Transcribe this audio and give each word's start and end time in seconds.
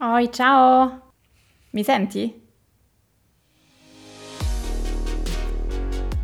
Oi, 0.00 0.30
ciao! 0.32 1.12
Mi 1.70 1.84
senti? 1.84 2.42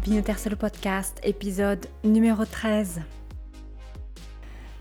Vino 0.02 0.22
Terzo 0.22 0.54
podcast, 0.56 1.18
épisode 1.22 1.88
numéro 2.02 2.44
13. 2.46 3.04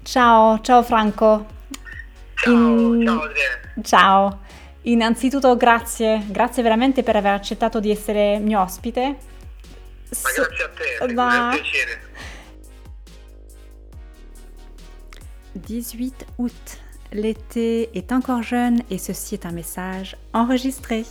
Ciao, 0.03 0.59
ciao 0.61 0.81
Franco. 0.83 1.45
Ciao, 2.35 2.53
In- 2.53 3.05
ciao. 3.05 3.21
Ciao. 3.83 4.39
Innanzitutto 4.83 5.55
grazie, 5.57 6.23
grazie 6.27 6.63
veramente 6.63 7.03
per 7.03 7.15
aver 7.15 7.33
accettato 7.33 7.79
di 7.79 7.91
essere 7.91 8.39
mio 8.39 8.61
ospite. 8.61 9.01
Ma 9.01 9.17
So- 10.15 10.41
grazie 10.47 10.63
a 10.63 10.69
te, 11.05 11.13
ma- 11.13 11.51
è 11.51 11.55
un 11.55 11.61
piacere. 11.61 12.07
18 15.51 16.25
août. 16.37 16.79
L'été 17.11 17.89
est 17.97 18.11
encore 18.11 18.43
jeune 18.43 18.81
et 18.91 18.99
ceci 18.99 19.33
est 19.35 19.45
un 19.45 19.51
message 19.51 20.15
enregistré. 20.33 21.05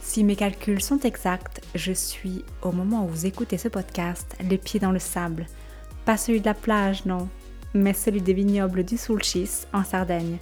Si 0.00 0.24
mes 0.24 0.36
calculs 0.36 0.80
sont 0.80 1.00
exacts, 1.00 1.60
je 1.74 1.92
suis, 1.92 2.44
au 2.62 2.72
moment 2.72 3.04
où 3.04 3.08
vous 3.08 3.26
écoutez 3.26 3.58
ce 3.58 3.68
podcast, 3.68 4.36
les 4.48 4.56
pieds 4.56 4.80
dans 4.80 4.92
le 4.92 4.98
sable. 4.98 5.46
Pas 6.06 6.16
celui 6.16 6.40
de 6.40 6.46
la 6.46 6.54
plage, 6.54 7.04
non, 7.04 7.28
mais 7.74 7.92
celui 7.92 8.22
des 8.22 8.32
vignobles 8.32 8.84
du 8.84 8.96
Sulcis 8.96 9.66
en 9.72 9.84
Sardaigne. 9.84 10.38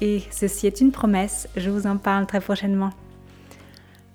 Et 0.00 0.22
ceci 0.30 0.66
est 0.66 0.80
une 0.80 0.92
promesse, 0.92 1.48
je 1.56 1.70
vous 1.70 1.86
en 1.86 1.96
parle 1.96 2.26
très 2.26 2.40
prochainement. 2.40 2.90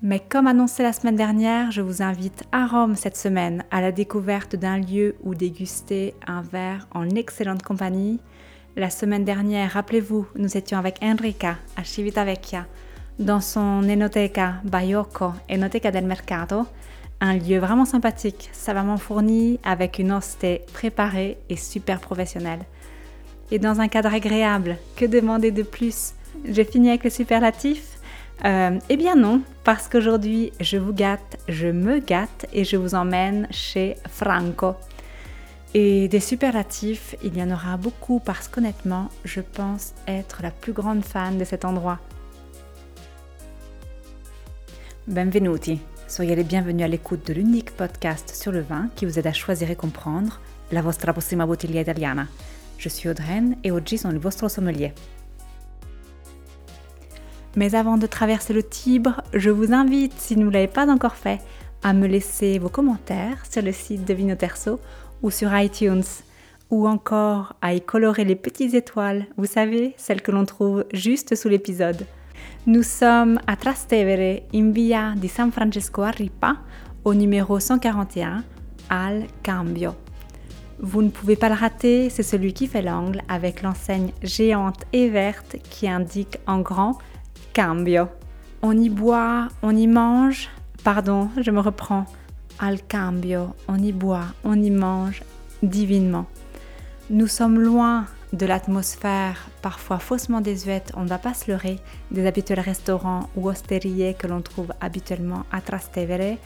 Mais 0.04 0.20
comme 0.20 0.48
annoncé 0.48 0.84
la 0.84 0.94
semaine 0.94 1.16
dernière, 1.16 1.72
je 1.72 1.82
vous 1.82 2.02
invite 2.02 2.44
à 2.52 2.68
Rome 2.68 2.96
cette 2.96 3.16
semaine 3.16 3.64
à 3.72 3.80
la 3.80 3.94
découverte 3.94 4.56
d'un 4.56 4.78
lieu 4.78 5.16
où 5.24 5.34
déguster 5.34 6.14
un 6.28 6.42
verre 6.42 6.88
en 6.92 7.10
excellente 7.12 7.64
compagnie. 7.64 8.20
La 8.76 8.90
semaine 8.90 9.24
dernière, 9.24 9.74
rappelez-vous, 9.74 10.26
nous 10.36 10.58
étions 10.58 10.80
avec 10.80 10.98
Enrica 11.04 11.58
à 11.78 11.84
Civitavecchia 11.84 12.66
dans 13.20 13.40
son 13.40 13.88
Enoteca 13.88 14.56
Baiocco, 14.64 15.32
Enoteca 15.48 15.92
del 15.92 16.06
Mercato, 16.08 16.66
un 17.22 17.36
lieu 17.36 17.60
vraiment 17.60 17.86
sympathique, 17.86 18.50
savamment 18.52 18.98
fourni 18.98 19.60
avec 19.64 20.00
une 20.00 20.12
hostie 20.12 20.58
préparée 20.74 21.38
et 21.50 21.56
super 21.56 22.00
professionnelle. 22.00 22.62
Et 23.52 23.60
dans 23.60 23.80
un 23.80 23.88
cadre 23.88 24.12
agréable, 24.12 24.78
que 24.96 25.06
demander 25.06 25.52
de 25.52 25.62
plus? 25.62 26.14
J'ai 26.44 26.66
fini 26.66 26.90
avec 26.90 27.04
le 27.04 27.12
superlatif 27.12 28.00
euh, 28.44 28.80
eh 28.90 28.98
bien 28.98 29.16
non, 29.16 29.42
parce 29.64 29.88
qu'aujourd'hui 29.88 30.52
je 30.60 30.78
vous 30.78 30.94
gâte, 30.94 31.38
je 31.48 31.68
me 31.68 32.00
gâte 32.00 32.48
et 32.52 32.64
je 32.64 32.76
vous 32.78 32.96
emmène 32.96 33.48
chez 33.52 33.96
Franco. 34.10 34.74
Et 35.76 36.08
des 36.08 36.20
superlatifs, 36.20 37.16
il 37.24 37.36
y 37.36 37.42
en 37.42 37.50
aura 37.50 37.78
beaucoup 37.78 38.20
parce 38.20 38.48
qu'honnêtement, 38.48 39.10
je 39.26 39.42
pense 39.42 39.94
être 40.08 40.44
la 40.44 40.52
plus 40.52 40.72
grande 40.72 41.04
fan 41.04 41.40
de 41.40 41.44
cet 41.44 41.66
endroit. 41.66 42.00
Benvenuti, 45.08 45.82
soyez 46.08 46.36
les 46.36 46.44
bienvenus 46.44 46.86
à 46.86 46.88
l'écoute 46.88 47.26
de 47.26 47.34
l'unique 47.34 47.72
podcast 47.72 48.36
sur 48.36 48.52
le 48.52 48.62
vin 48.62 48.90
qui 48.96 49.06
vous 49.06 49.18
aide 49.18 49.26
à 49.26 49.34
choisir 49.34 49.72
et 49.72 49.76
comprendre 49.76 50.40
la 50.72 50.84
vostra 50.84 51.12
prossima 51.12 51.46
bottiglia 51.48 51.82
italiana. 51.82 52.28
Je 52.78 52.90
suis 52.90 53.10
Audreyne 53.10 53.58
et 53.64 53.72
oggi 53.72 53.98
sono 53.98 54.14
il 54.14 54.20
vostro 54.20 54.50
sommelier. 54.50 54.94
Mais 57.56 57.74
avant 57.74 57.98
de 57.98 58.08
traverser 58.08 58.54
le 58.54 58.64
Tibre, 58.64 59.24
je 59.34 59.50
vous 59.50 59.74
invite, 59.74 60.14
si 60.20 60.36
vous 60.36 60.44
ne 60.44 60.52
l'avez 60.52 60.68
pas 60.68 60.88
encore 60.88 61.16
fait, 61.16 61.42
à 61.84 61.94
me 61.94 62.08
laisser 62.08 62.60
vos 62.60 62.70
commentaires 62.70 63.44
sur 63.50 63.62
le 63.62 63.72
site 63.72 64.06
de 64.06 64.14
Vino 64.14 64.36
Terzo 64.36 64.80
ou 65.24 65.32
sur 65.32 65.58
iTunes, 65.58 66.04
ou 66.70 66.88
encore 66.88 67.56
à 67.62 67.74
y 67.74 67.82
colorer 67.82 68.26
les 68.26 68.36
petites 68.36 68.74
étoiles, 68.74 69.26
vous 69.38 69.46
savez, 69.46 69.96
celles 69.98 70.22
que 70.22 70.32
l'on 70.32 70.46
trouve 70.46 70.86
juste 70.94 71.36
sous 71.36 71.50
l'épisode. 71.50 72.06
Nous 72.68 72.84
sommes 72.84 73.40
à 73.48 73.56
Trastevere, 73.56 74.44
in 74.54 74.72
via 74.72 75.14
di 75.16 75.28
San 75.28 75.52
Francesco 75.52 76.02
a 76.02 76.12
Ripa, 76.12 76.58
au 77.04 77.14
numéro 77.14 77.60
141, 77.60 78.44
Al 78.90 79.24
Cambio. 79.44 79.96
Vous 80.80 81.02
ne 81.02 81.10
pouvez 81.10 81.36
pas 81.36 81.50
le 81.50 81.56
rater, 81.56 82.10
c'est 82.10 82.24
celui 82.24 82.54
qui 82.54 82.68
fait 82.68 82.82
l'angle 82.82 83.22
avec 83.30 83.62
l'enseigne 83.62 84.12
géante 84.22 84.84
et 84.92 85.10
verte 85.10 85.58
qui 85.70 85.88
indique 85.88 86.38
en 86.48 86.60
grand 86.60 86.98
Cambio. 87.54 88.08
On 88.62 88.78
y 88.78 88.90
boit, 88.90 89.48
on 89.62 89.76
y 89.76 89.88
mange. 89.88 90.50
Pardon, 90.84 91.30
je 91.40 91.52
me 91.52 91.60
reprends. 91.60 92.06
Al 92.60 92.82
cambio, 92.84 93.56
on 93.68 93.78
y 93.78 93.92
boit, 93.92 94.28
on 94.44 94.62
y 94.62 94.70
mange 94.70 95.24
divinement. 95.64 96.28
Nous 97.10 97.28
sommes 97.28 97.60
loin 97.60 98.06
de 98.32 98.46
l'atmosphère 98.46 99.50
parfois 99.62 100.00
faussement 100.00 100.42
désuète, 100.42 100.92
on 100.96 101.04
ne 101.04 101.08
va 101.08 101.18
pas 101.18 101.34
se 101.34 101.50
leurrer, 101.50 101.80
des 102.12 102.26
habituels 102.26 102.60
restaurants 102.60 103.30
ou 103.36 103.50
ostériers 103.50 104.14
que 104.14 104.28
l'on 104.28 104.42
trouve 104.42 104.74
habituellement 104.82 105.44
à 105.52 105.62
Trastevere. 105.62 106.38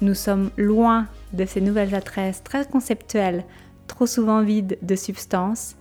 Nous 0.00 0.14
sommes 0.14 0.50
loin 0.56 1.06
de 1.32 1.44
ces 1.44 1.60
nouvelles 1.60 1.94
adresses 1.94 2.42
très 2.42 2.64
conceptuelles, 2.66 3.44
trop 3.86 4.06
souvent 4.06 4.42
vides 4.42 4.78
de 4.82 4.96
substance. 4.96 5.76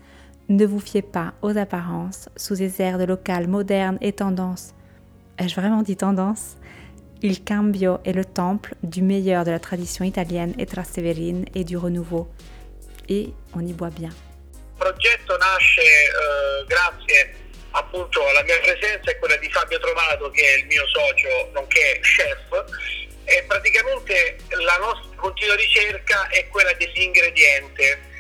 Ne 0.49 0.65
vous 0.65 0.79
fiez 0.79 1.01
pas 1.01 1.33
aux 1.41 1.57
apparences 1.57 2.29
sous 2.35 2.55
des 2.55 2.81
airs 2.81 2.99
de 2.99 3.03
local 3.03 3.47
moderne 3.47 3.97
et 4.01 4.13
tendance. 4.13 4.73
Ai-je 5.37 5.55
vraiment 5.55 5.81
dit 5.81 5.97
tendance? 5.97 6.57
Il 7.21 7.43
Cambio 7.43 7.99
est 8.03 8.13
le 8.13 8.25
temple 8.25 8.75
du 8.83 9.01
meilleur 9.01 9.45
de 9.45 9.51
la 9.51 9.59
tradition 9.59 10.03
italienne 10.05 10.53
et 10.59 10.65
trasteverine 10.65 11.45
et 11.55 11.63
du 11.63 11.77
renouveau. 11.77 12.27
Et 13.09 13.33
on 13.53 13.65
y 13.65 13.73
boit 13.73 13.89
bien. 13.89 14.11
Il 14.77 14.77
progetto 14.77 15.37
nasce 15.37 15.81
eh, 15.81 16.65
grazie 16.67 17.33
appunto 17.71 18.25
alla 18.27 18.43
mia 18.43 18.59
presenza 18.59 19.11
e 19.11 19.17
quella 19.19 19.37
di 19.37 19.49
Fabio 19.49 19.79
Trovato 19.79 20.29
che 20.31 20.41
è 20.41 20.57
il 20.59 20.65
mio 20.65 20.83
socio 20.87 21.51
nonché 21.53 21.99
chef 22.01 22.65
e 23.25 23.43
praticamente 23.47 24.37
la 24.49 24.77
nostra 24.77 25.15
continua 25.15 25.55
ricerca 25.55 26.27
è 26.27 26.47
quella 26.49 26.73
dell'ingrediente. 26.73 28.13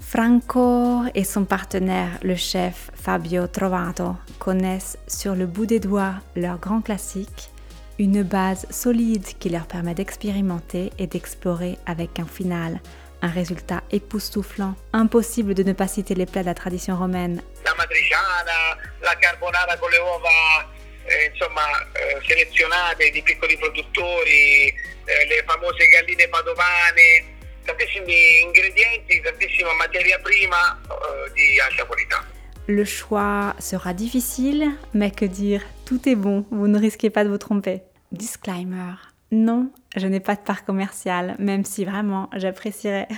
Franco 0.00 1.10
et 1.12 1.24
son 1.24 1.46
partenaire, 1.46 2.18
le 2.22 2.36
chef 2.36 2.90
Fabio 2.94 3.50
Trovato, 3.50 4.20
connaissent 4.38 4.98
sur 5.06 5.34
le 5.34 5.46
bout 5.46 5.66
des 5.66 5.80
doigts 5.80 6.22
leur 6.34 6.58
grand 6.58 6.80
classique, 6.80 7.50
une 7.98 8.22
base 8.22 8.66
solide 8.70 9.26
qui 9.38 9.48
leur 9.48 9.66
permet 9.66 9.94
d'expérimenter 9.94 10.90
et 10.98 11.06
d'explorer 11.06 11.78
avec 11.86 12.18
un 12.18 12.26
final, 12.26 12.80
un 13.22 13.30
résultat 13.30 13.82
époustouflant. 13.90 14.74
Impossible 14.92 15.54
de 15.54 15.62
ne 15.62 15.72
pas 15.72 15.88
citer 15.88 16.14
les 16.14 16.26
plats 16.26 16.42
de 16.42 16.46
la 16.46 16.54
tradition 16.54 16.96
romaine 16.96 17.42
La 17.64 17.74
matriciana, 17.74 18.76
la 19.02 19.14
carbonara 19.16 19.76
con 19.78 19.90
le 19.90 19.98
uova 19.98 20.68
eh, 21.06 21.30
insomma 21.32 21.62
eh, 21.92 22.20
selezionate 22.26 23.10
di 23.10 23.22
piccoli 23.22 23.56
produttori, 23.56 24.66
eh, 24.66 25.26
le 25.28 25.44
famose 25.46 25.86
galline 25.88 26.28
padovane, 26.28 27.24
tantissimi 27.64 28.40
ingredienti, 28.42 29.20
tantissima 29.20 29.72
materia 29.74 30.18
prima 30.18 30.78
eh, 30.82 31.32
di 31.32 31.60
alta 31.60 31.84
qualità. 31.84 32.24
Le 32.68 32.84
choix 32.84 33.54
sera 33.58 33.92
difficile, 33.92 34.76
mais 34.92 35.12
que 35.12 35.26
dire, 35.26 35.62
tout 35.86 36.08
est 36.08 36.16
bon, 36.16 36.44
vous 36.50 36.66
ne 36.66 36.78
risquez 36.78 37.10
pas 37.10 37.24
de 37.24 37.30
vous 37.30 37.38
tromper. 37.38 37.80
Disclaimer. 38.12 38.94
Non, 39.30 39.70
je 39.96 40.06
n'ai 40.06 40.20
pas 40.20 40.34
de 40.34 40.40
part 40.40 40.64
commerciale, 40.64 41.36
même 41.38 41.64
si 41.64 41.84
vraiment 41.84 42.28
j'apprécierais. 42.34 43.08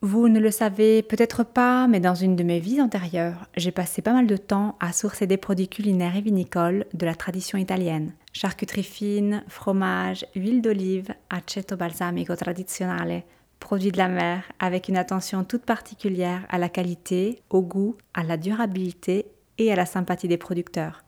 Vous 0.00 0.28
ne 0.28 0.38
le 0.38 0.50
savez 0.50 1.02
peut-être 1.02 1.44
pas, 1.44 1.88
mais 1.88 1.98
dans 1.98 2.14
une 2.14 2.36
de 2.36 2.44
mes 2.44 2.60
vies 2.60 2.80
antérieures, 2.80 3.48
j'ai 3.56 3.72
passé 3.72 4.00
pas 4.00 4.12
mal 4.12 4.26
de 4.26 4.36
temps 4.36 4.76
à 4.78 4.92
sourcer 4.92 5.26
des 5.26 5.38
produits 5.38 5.68
culinaires 5.68 6.16
et 6.16 6.20
vinicoles 6.20 6.84
de 6.94 7.06
la 7.06 7.14
tradition 7.14 7.58
italienne. 7.58 8.12
Charcuterie 8.32 8.82
fine, 8.82 9.42
fromage, 9.48 10.24
huile 10.36 10.62
d'olive, 10.62 11.14
aceto 11.30 11.76
balsamico 11.76 12.36
tradizionale, 12.36 13.22
produits 13.58 13.92
de 13.92 13.98
la 13.98 14.08
mer 14.08 14.42
avec 14.60 14.88
une 14.88 14.98
attention 14.98 15.42
toute 15.42 15.64
particulière 15.64 16.46
à 16.48 16.58
la 16.58 16.68
qualité, 16.68 17.40
au 17.50 17.62
goût, 17.62 17.96
à 18.12 18.22
la 18.22 18.36
durabilité 18.36 19.26
et 19.58 19.72
à 19.72 19.76
la 19.76 19.86
sympathie 19.86 20.28
des 20.28 20.36
producteurs. 20.36 21.03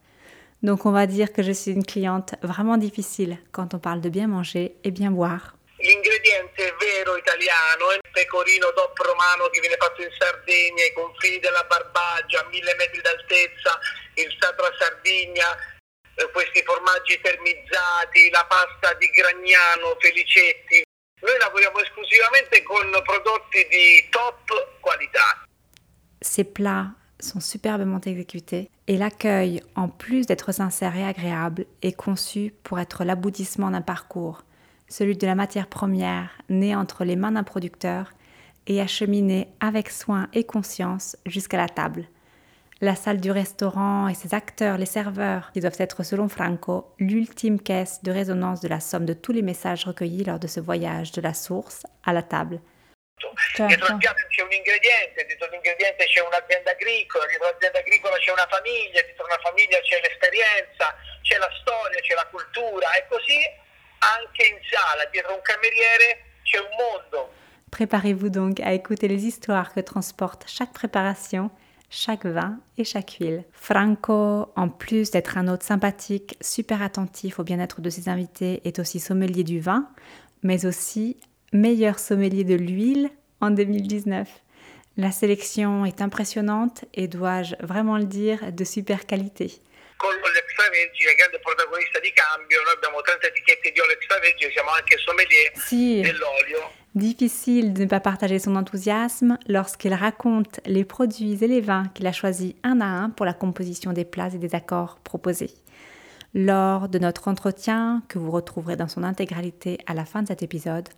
Donc 0.66 0.84
on 0.84 0.90
va 0.90 1.06
dire 1.06 1.32
que 1.32 1.44
je 1.44 1.52
suis 1.52 1.70
une 1.70 1.86
cliente 1.86 2.34
vraiment 2.42 2.76
difficile 2.76 3.38
quand 3.52 3.72
on 3.72 3.78
parle 3.78 4.00
de 4.00 4.08
bien 4.08 4.26
manger 4.26 4.74
et 4.82 4.90
bien 4.90 5.12
boire. 5.12 5.54
L'ingrediente 5.78 6.74
vero 6.80 7.16
italiano 7.16 7.92
è 7.92 7.94
il 7.94 8.10
pecorino 8.10 8.72
DOP 8.74 8.98
romano 8.98 9.46
che 9.52 9.60
viene 9.60 9.76
fatto 9.78 10.02
in 10.02 10.10
Sardegna, 10.18 10.82
i 10.84 10.92
confini 10.92 11.38
della 11.38 11.62
Barbagia, 11.70 12.40
a 12.40 12.48
mille 12.50 12.74
metri 12.74 13.00
d'altezza, 13.00 13.78
il 14.14 14.34
Satra 14.40 14.66
Sardegna, 14.76 15.54
eh, 16.16 16.28
questi 16.32 16.60
formaggi 16.64 17.20
termizzati, 17.20 18.28
la 18.30 18.44
pasta 18.48 18.92
di 18.94 19.06
Gragnano, 19.06 19.94
Felicetti. 20.00 20.82
Noi 21.20 21.38
lavoriamo 21.38 21.78
esclusivamente 21.78 22.64
con 22.64 22.90
prodotti 23.04 23.64
di 23.70 24.08
top 24.10 24.80
qualità. 24.80 25.46
Ces 26.20 26.44
plats 26.44 26.90
sont 27.20 27.40
superbement 27.40 28.04
exécutés 28.04 28.66
et 28.88 28.96
l'accueil, 28.96 29.62
en 29.74 29.88
plus 29.88 30.26
d'être 30.26 30.52
sincère 30.52 30.96
et 30.96 31.04
agréable, 31.04 31.66
est 31.82 31.96
conçu 31.96 32.54
pour 32.62 32.78
être 32.78 33.04
l'aboutissement 33.04 33.70
d'un 33.70 33.80
parcours, 33.80 34.44
celui 34.88 35.16
de 35.16 35.26
la 35.26 35.34
matière 35.34 35.66
première 35.66 36.30
née 36.48 36.76
entre 36.76 37.04
les 37.04 37.16
mains 37.16 37.32
d'un 37.32 37.42
producteur 37.42 38.12
et 38.68 38.80
acheminée 38.80 39.48
avec 39.60 39.90
soin 39.90 40.28
et 40.32 40.44
conscience 40.44 41.16
jusqu'à 41.26 41.56
la 41.56 41.68
table. 41.68 42.06
la 42.82 42.94
salle 42.94 43.22
du 43.22 43.30
restaurant 43.30 44.06
et 44.06 44.12
ses 44.12 44.34
acteurs, 44.34 44.76
les 44.76 44.84
serveurs, 44.84 45.50
qui 45.52 45.60
doivent 45.60 45.76
être, 45.78 46.02
selon 46.02 46.28
Franco, 46.28 46.92
l'ultime 46.98 47.58
caisse 47.58 48.02
de 48.02 48.10
résonance 48.10 48.60
de 48.60 48.68
la 48.68 48.80
somme 48.80 49.06
de 49.06 49.14
tous 49.14 49.32
les 49.32 49.40
messages 49.40 49.86
recueillis 49.86 50.24
lors 50.24 50.38
de 50.38 50.46
ce 50.46 50.60
voyage 50.60 51.10
de 51.12 51.22
la 51.22 51.32
source 51.32 51.86
à 52.04 52.12
la 52.12 52.22
table. 52.22 52.60
Certo. 53.56 53.72
Dietro 53.72 53.88
il 53.88 53.96
piatto 53.96 54.20
c'è 54.28 54.42
un 54.42 54.52
ingrediente, 54.52 55.24
dietro 55.24 55.48
l'ingrediente 55.48 56.04
c'è 56.04 56.20
un'azienda 56.20 56.72
agricola, 56.72 57.24
dietro 57.24 57.48
l'azienda 57.48 57.78
agricola 57.78 58.16
c'è 58.18 58.30
una 58.30 58.46
famiglia, 58.50 59.00
dietro 59.00 59.24
una 59.24 59.40
famiglia 59.40 59.80
c'è 59.80 59.98
l'esperienza, 60.04 60.92
c'è 61.22 61.38
la 61.38 61.48
storia, 61.62 61.98
c'è 62.04 62.12
la 62.12 62.26
cultura 62.26 62.92
e 62.92 63.06
così 63.08 63.40
anche 64.20 64.44
in 64.44 64.58
sala, 64.68 65.08
dietro 65.08 65.32
un 65.32 65.40
cameriere 65.40 66.36
c'è 66.42 66.60
un 66.60 66.68
mondo. 66.76 67.32
Préparez-vous 67.70 68.28
donc 68.28 68.60
à 68.60 68.74
écouter 68.74 69.08
les 69.08 69.24
histoires 69.24 69.72
que 69.72 69.80
transporte 69.80 70.44
chaque 70.46 70.74
préparation 70.74 71.50
chaque 71.88 72.26
vin 72.26 72.60
et 72.76 72.84
chaque 72.84 73.16
huile. 73.20 73.44
Franco, 73.52 74.52
en 74.54 74.68
plus 74.68 75.12
d'être 75.12 75.38
un 75.38 75.48
hôte 75.48 75.62
sympathique, 75.62 76.36
super 76.42 76.82
attentif 76.82 77.38
au 77.38 77.42
bien-être 77.42 77.80
de 77.80 77.88
ses 77.88 78.10
invités, 78.10 78.60
est 78.66 78.80
aussi 78.80 79.00
sommelier 79.00 79.44
du 79.44 79.60
vin, 79.60 79.88
mais 80.42 80.66
aussi 80.66 81.16
meilleur 81.52 81.98
sommelier 81.98 82.44
de 82.44 82.54
l'huile 82.54 83.10
en 83.40 83.50
2019. 83.50 84.28
La 84.96 85.12
sélection 85.12 85.84
est 85.84 86.00
impressionnante 86.00 86.84
et 86.94 87.06
dois-je 87.06 87.54
vraiment 87.60 87.98
le 87.98 88.04
dire, 88.04 88.52
de 88.52 88.64
super 88.64 89.06
qualité. 89.06 89.60
Con 89.98 90.10
l'extravergine, 90.34 91.14
grande 91.16 91.38
protagonista 91.40 91.98
di 92.00 92.12
cambio, 92.12 92.58
noi 92.64 92.74
abbiamo 92.74 93.00
30 93.00 93.26
etichette 93.28 93.72
di 93.72 93.80
olio 93.80 93.94
extravergine, 93.94 94.52
siamo 94.52 94.70
anche 94.70 94.98
sommelier 94.98 95.52
sì. 95.54 96.00
dell'olio. 96.02 96.70
Difficile 96.92 97.72
de 97.72 97.80
ne 97.84 97.88
pas 97.88 98.00
partager 98.00 98.38
son 98.38 98.56
enthousiasme 98.56 99.38
lorsqu'il 99.48 99.92
raconte 99.92 100.60
les 100.64 100.84
produits 100.84 101.42
et 101.42 101.46
les 101.46 101.60
vins 101.60 101.88
qu'il 101.94 102.06
a 102.06 102.12
choisis 102.12 102.54
un 102.62 102.80
à 102.80 102.86
un 102.86 103.10
pour 103.10 103.26
la 103.26 103.34
composition 103.34 103.92
des 103.92 104.04
plats 104.04 104.34
et 104.34 104.38
des 104.38 104.54
accords 104.54 104.98
proposés. 105.04 105.50
Lors 106.34 106.88
de 106.88 106.98
notre 106.98 107.28
entretien, 107.28 108.02
que 108.08 108.18
vous 108.18 108.30
retrouverez 108.30 108.76
dans 108.76 108.88
son 108.88 109.02
intégralité 109.02 109.78
à 109.86 109.94
la 109.94 110.04
fin 110.04 110.22
de 110.22 110.28
cet 110.28 110.42
épisode, 110.42 110.88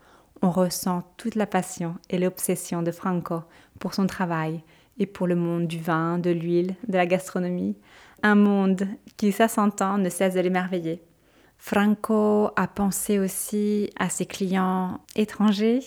on 0.43 0.51
ressent 0.51 1.03
toute 1.17 1.35
la 1.35 1.47
passion 1.47 1.97
et 2.11 2.19
l'obsession 2.19 2.83
de 2.83 2.91
Franco 2.91 3.43
pour 3.79 3.95
son 3.95 4.07
travail 4.07 4.63
et 4.99 5.07
pour 5.07 5.27
le 5.27 5.37
monde 5.37 5.67
du 5.67 5.79
vin, 5.79 6.19
de 6.19 6.31
l'huile, 6.31 6.75
de 6.89 6.97
la 6.97 7.07
gastronomie, 7.07 7.77
un 8.23 8.35
monde 8.35 8.87
qui, 9.17 9.33
ça 9.33 9.49
s'entend, 9.49 9.99
ne 9.99 10.11
cesse 10.11 10.35
de 10.35 10.41
l'émerveiller. 10.41 11.03
Franco 11.59 12.51
a 12.57 12.67
pensé 12.67 13.19
aussi 13.19 13.91
à 13.99 14.09
ses 14.09 14.25
clients 14.27 15.01
étrangers, 15.17 15.81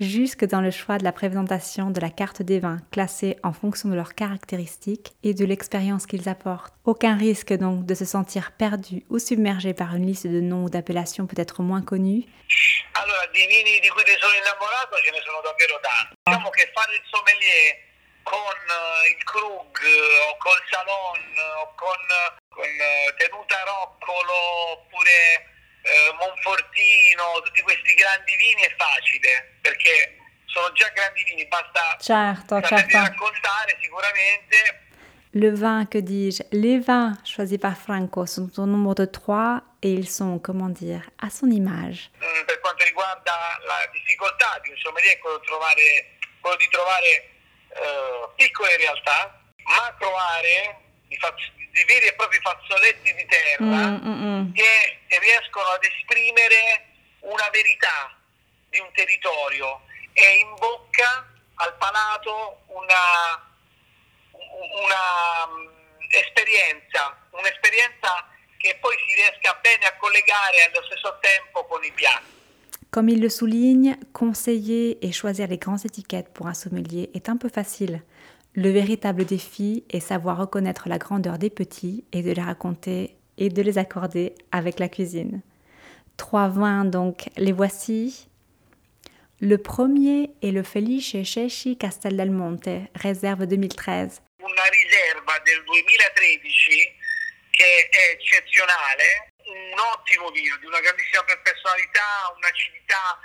jusque 0.00 0.44
dans 0.44 0.60
le 0.60 0.70
choix 0.70 0.98
de 0.98 1.04
la 1.04 1.12
présentation 1.12 1.90
de 1.90 2.00
la 2.00 2.10
carte 2.10 2.42
des 2.42 2.58
vins 2.58 2.78
classée 2.90 3.36
en 3.44 3.52
fonction 3.52 3.88
de 3.88 3.94
leurs 3.94 4.14
caractéristiques 4.14 5.12
et 5.22 5.34
de 5.34 5.44
l'expérience 5.44 6.06
qu'ils 6.06 6.28
apportent. 6.28 6.74
Aucun 6.84 7.16
risque 7.16 7.52
donc 7.52 7.84
de 7.84 7.94
se 7.94 8.04
sentir 8.04 8.52
perdu 8.52 9.04
ou 9.10 9.18
submergé 9.18 9.74
par 9.74 9.94
une 9.94 10.06
liste 10.06 10.26
de 10.26 10.40
noms 10.40 10.64
ou 10.64 10.70
d'appellations 10.70 11.26
peut-être 11.26 11.62
moins 11.62 11.82
connues. 11.82 12.24
Sommelier 17.12 17.78
Krug 19.24 20.58
Salon 20.72 21.18
con 22.48 22.64
eh, 22.64 23.14
Tenuta 23.16 23.62
Roccolo 23.64 24.72
oppure 24.72 25.56
eh, 25.82 26.12
Monfortino, 26.18 27.40
tutti 27.44 27.62
questi 27.62 27.94
grandi 27.94 28.36
vini 28.36 28.62
è 28.62 28.74
facile 28.76 29.58
perché 29.60 30.18
sono 30.46 30.72
già 30.72 30.88
grandi 30.88 31.22
vini, 31.24 31.46
basta 31.46 31.96
certo, 32.00 32.60
certo. 32.62 32.96
raccontare 32.96 33.78
sicuramente. 33.80 34.86
Le 35.32 35.50
vin, 35.50 35.86
que 35.86 35.98
dis-je 35.98 36.42
Les 36.52 36.78
vins 36.78 37.18
choisis 37.22 37.58
par 37.58 37.76
Franco 37.76 38.24
sont 38.26 38.50
au 38.58 38.66
nombre 38.66 38.94
de 38.94 39.04
trois 39.04 39.62
et 39.82 39.92
ils 39.92 40.08
sont, 40.08 40.38
comment 40.38 40.70
dire, 40.70 41.02
à 41.18 41.28
son 41.28 41.50
image. 41.50 42.10
Mm, 42.16 42.46
per 42.46 42.60
quanto 42.60 42.82
riguarda 42.84 43.60
la 43.66 43.86
difficoltà 43.92 44.58
di 44.64 44.70
un 44.70 44.76
sommelier, 44.78 45.18
quello, 45.18 45.38
trovare, 45.40 46.16
quello 46.40 46.56
di 46.56 46.68
trovare 46.70 47.30
eh, 47.68 48.28
piccole 48.36 48.76
realtà, 48.78 49.38
macro 49.64 50.16
aree 50.16 50.76
di, 51.08 51.18
di 51.78 51.84
veri 51.84 52.06
e 52.06 52.14
propri 52.14 52.40
fazzoletti 52.42 53.14
di 53.14 53.26
terra 53.26 53.86
mm, 53.86 54.02
mm, 54.02 54.26
mm. 54.26 54.52
che 54.52 54.98
riescono 55.22 55.66
ad 55.70 55.84
esprimere 55.84 56.90
una 57.20 57.48
verità 57.50 58.18
di 58.68 58.80
un 58.80 58.90
territorio 58.92 59.82
e 60.12 60.38
in 60.42 60.54
bocca 60.58 61.26
al 61.54 61.74
palato 61.78 62.62
una, 62.66 63.46
una 64.82 65.04
um, 65.46 65.70
esperienza, 66.10 67.16
un'esperienza 67.30 68.26
che 68.58 68.76
poi 68.80 68.96
si 69.06 69.14
riesca 69.14 69.56
bene 69.62 69.86
a 69.86 69.96
collegare 69.96 70.66
allo 70.66 70.84
stesso 70.84 71.18
tempo 71.20 71.64
con 71.66 71.84
i 71.84 71.92
piatti. 71.92 72.36
Comme 72.90 73.12
il 73.12 73.20
le 73.20 73.28
souligne, 73.28 73.98
conseiller 74.12 74.96
et 75.02 75.12
choisir 75.12 75.46
les 75.46 75.58
grandes 75.58 75.84
étiquettes 75.84 76.32
pour 76.32 76.46
un 76.46 76.54
sommelier 76.54 77.10
est 77.14 77.28
un 77.28 77.36
peu 77.36 77.50
facile. 77.50 78.02
Le 78.60 78.70
véritable 78.70 79.24
défi 79.24 79.84
est 79.88 80.00
savoir 80.00 80.36
reconnaître 80.36 80.88
la 80.88 80.98
grandeur 80.98 81.38
des 81.38 81.48
petits 81.48 82.04
et 82.10 82.22
de 82.22 82.32
les 82.32 82.42
raconter 82.42 83.14
et 83.36 83.50
de 83.50 83.62
les 83.62 83.78
accorder 83.78 84.34
avec 84.50 84.80
la 84.80 84.88
cuisine. 84.88 85.42
Trois 86.16 86.48
vins 86.48 86.84
donc, 86.84 87.28
les 87.36 87.52
voici. 87.52 88.28
Le 89.40 89.58
premier 89.58 90.30
est 90.42 90.50
le 90.50 90.64
Felice 90.64 91.22
Cesci 91.22 91.78
Castel 91.78 92.16
del 92.16 92.32
Monte, 92.32 92.90
réserve 92.96 93.46
2013. 93.46 94.22
Una 94.40 94.68
riserva 94.72 95.38
del 95.44 95.62
2013 95.62 96.96
che 97.52 97.88
è 97.92 98.16
eccezionale, 98.16 99.30
un 99.46 99.78
ottimo 99.94 100.30
vino, 100.30 100.56
di 100.56 100.66
una 100.66 100.80
grandissima 100.80 101.22
personalità, 101.44 102.34
un'acidità 102.36 103.20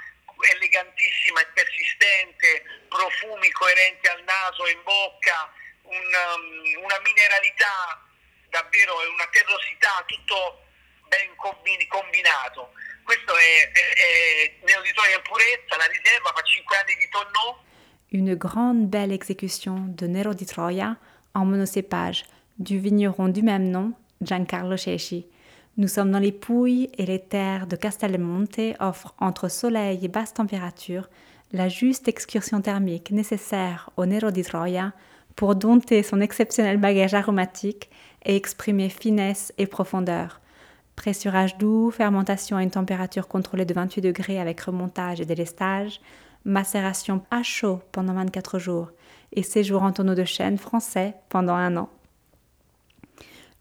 elegantissima 0.51 1.41
e 1.41 1.47
persistente, 1.53 2.63
profumi 2.89 3.49
coerenti 3.51 4.07
al 4.07 4.23
naso 4.23 4.65
e 4.65 4.71
in 4.71 4.83
bocca, 4.83 5.51
un, 5.83 5.95
um, 5.95 6.83
una 6.83 6.99
mineralità 7.03 8.01
davvero 8.49 9.01
e 9.01 9.07
una 9.07 9.27
terrosità, 9.31 10.03
tutto 10.05 10.63
ben 11.07 11.35
combinato. 11.35 12.73
Questo 13.03 13.35
è, 13.35 13.71
è, 13.71 13.93
è 13.93 14.53
Neoditoria 14.63 15.17
in 15.17 15.21
purezza, 15.21 15.77
la 15.77 15.87
riserva 15.87 16.31
fa 16.33 16.41
5 16.41 16.77
anni 16.77 16.95
di 16.95 17.09
tonneau. 17.09 17.57
Une 18.13 18.37
grande 18.37 18.85
belle 18.87 19.15
exécution 19.15 19.95
de 19.95 20.07
Nero 20.07 20.33
di 20.33 20.45
Troia 20.45 20.97
en 21.33 21.45
monocépage 21.45 22.25
du 22.57 22.79
vigneron 22.79 23.29
du 23.29 23.41
même 23.41 23.71
nom, 23.71 23.93
Giancarlo 24.21 24.77
Cesci. 24.77 25.32
Nous 25.75 25.87
sommes 25.87 26.11
dans 26.11 26.19
les 26.19 26.31
Pouilles 26.31 26.91
et 26.99 27.05
les 27.07 27.17
terres 27.17 27.65
de 27.65 27.75
Castelmonte 27.75 28.59
offrent 28.79 29.15
entre 29.19 29.49
soleil 29.49 30.05
et 30.05 30.07
basse 30.07 30.35
température 30.35 31.09
la 31.51 31.67
juste 31.67 32.07
excursion 32.07 32.61
thermique 32.61 33.09
nécessaire 33.09 33.89
au 33.97 34.05
Nero 34.05 34.29
di 34.29 34.43
Troia 34.43 34.93
pour 35.35 35.55
dompter 35.55 36.03
son 36.03 36.21
exceptionnel 36.21 36.77
bagage 36.77 37.15
aromatique 37.15 37.89
et 38.23 38.35
exprimer 38.35 38.89
finesse 38.89 39.51
et 39.57 39.65
profondeur. 39.65 40.41
Pressurage 40.95 41.57
doux, 41.57 41.89
fermentation 41.89 42.57
à 42.57 42.61
une 42.61 42.69
température 42.69 43.27
contrôlée 43.27 43.65
de 43.65 43.73
28 43.73 44.01
degrés 44.01 44.39
avec 44.39 44.61
remontage 44.61 45.21
et 45.21 45.25
délestage, 45.25 46.01
macération 46.45 47.23
à 47.31 47.41
chaud 47.41 47.79
pendant 47.91 48.13
24 48.13 48.59
jours 48.59 48.91
et 49.31 49.41
séjour 49.41 49.81
en 49.81 49.91
tonneau 49.91 50.13
de 50.13 50.23
chêne 50.23 50.59
français 50.59 51.15
pendant 51.29 51.55
un 51.55 51.77
an. 51.77 51.89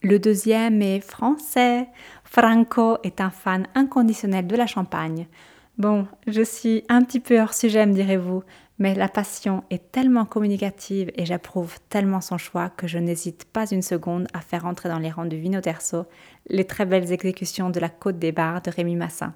Le 0.02 0.18
deuxième 0.18 0.82
est 0.82 1.00
français. 1.00 1.86
Franco 2.24 2.98
est 3.04 3.20
un 3.20 3.30
fan 3.30 3.68
inconditionnel 3.76 4.48
de 4.48 4.56
la 4.56 4.66
Champagne. 4.66 5.28
Bon, 5.78 6.08
je 6.26 6.42
suis 6.42 6.82
un 6.88 7.02
petit 7.02 7.20
peu 7.20 7.40
hors 7.40 7.54
sujet, 7.54 7.86
me 7.86 7.92
direz-vous, 7.92 8.42
mais 8.80 8.96
la 8.96 9.08
passion 9.08 9.62
est 9.70 9.92
tellement 9.92 10.24
communicative 10.24 11.12
et 11.14 11.24
j'approuve 11.24 11.78
tellement 11.88 12.20
son 12.20 12.36
choix 12.36 12.68
que 12.68 12.88
je 12.88 12.98
n'hésite 12.98 13.44
pas 13.44 13.70
une 13.70 13.80
seconde 13.82 14.26
à 14.34 14.40
faire 14.40 14.66
entrer 14.66 14.88
dans 14.88 14.98
les 14.98 15.10
rangs 15.10 15.24
du 15.24 15.38
Vino 15.38 15.60
Terzo 15.60 16.06
les 16.48 16.64
très 16.64 16.84
belles 16.84 17.12
exécutions 17.12 17.70
de 17.70 17.78
la 17.78 17.88
Côte 17.88 18.18
des 18.18 18.32
Bars 18.32 18.60
de 18.60 18.72
Rémi 18.72 18.96
Massin. 18.96 19.34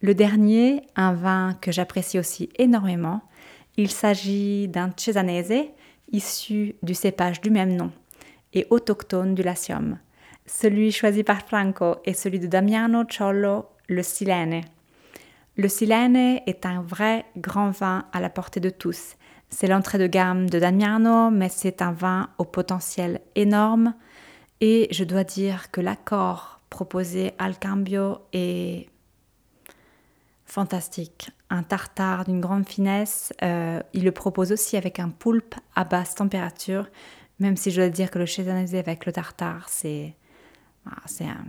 Le 0.00 0.14
dernier, 0.14 0.82
un 0.96 1.12
vin 1.12 1.54
que 1.60 1.70
j'apprécie 1.70 2.18
aussi 2.18 2.48
énormément, 2.56 3.20
il 3.76 3.90
s'agit 3.90 4.68
d'un 4.68 4.90
Cesanese 4.96 5.68
issu 6.12 6.76
du 6.82 6.94
cépage 6.94 7.42
du 7.42 7.50
même 7.50 7.76
nom, 7.76 7.92
et 8.52 8.66
autochtone 8.70 9.34
du 9.34 9.42
Latium. 9.42 9.98
Celui 10.46 10.92
choisi 10.92 11.24
par 11.24 11.42
Franco 11.42 11.96
est 12.04 12.12
celui 12.12 12.38
de 12.38 12.46
Damiano 12.46 13.04
Ciollo, 13.04 13.66
le 13.88 14.02
Silene. 14.02 14.62
Le 15.56 15.68
Silene 15.68 16.40
est 16.46 16.66
un 16.66 16.82
vrai 16.82 17.24
grand 17.36 17.70
vin 17.70 18.04
à 18.12 18.20
la 18.20 18.30
portée 18.30 18.60
de 18.60 18.70
tous. 18.70 19.16
C'est 19.48 19.66
l'entrée 19.66 19.98
de 19.98 20.06
gamme 20.06 20.50
de 20.50 20.58
Damiano, 20.58 21.30
mais 21.30 21.48
c'est 21.48 21.82
un 21.82 21.92
vin 21.92 22.30
au 22.38 22.44
potentiel 22.44 23.20
énorme. 23.34 23.94
Et 24.60 24.88
je 24.90 25.04
dois 25.04 25.24
dire 25.24 25.70
que 25.70 25.80
l'accord 25.80 26.60
proposé 26.70 27.32
al 27.38 27.58
cambio 27.58 28.18
est 28.32 28.88
fantastique. 30.44 31.30
Un 31.50 31.62
tartare 31.62 32.24
d'une 32.24 32.40
grande 32.40 32.68
finesse. 32.68 33.32
Euh, 33.42 33.80
il 33.92 34.04
le 34.04 34.12
propose 34.12 34.52
aussi 34.52 34.76
avec 34.76 34.98
un 34.98 35.10
poulpe 35.10 35.54
à 35.74 35.84
basse 35.84 36.14
température 36.14 36.88
Même 37.38 37.56
si 37.56 37.70
je 37.70 37.80
dois 37.80 37.90
dire 37.90 38.10
que 38.10 38.18
le 38.18 38.26
chetanesé 38.26 38.78
avec 38.78 39.04
le 39.04 39.12
tartare, 39.12 39.68
c'est 39.68 40.14
ah, 40.86 41.04
un, 41.20 41.44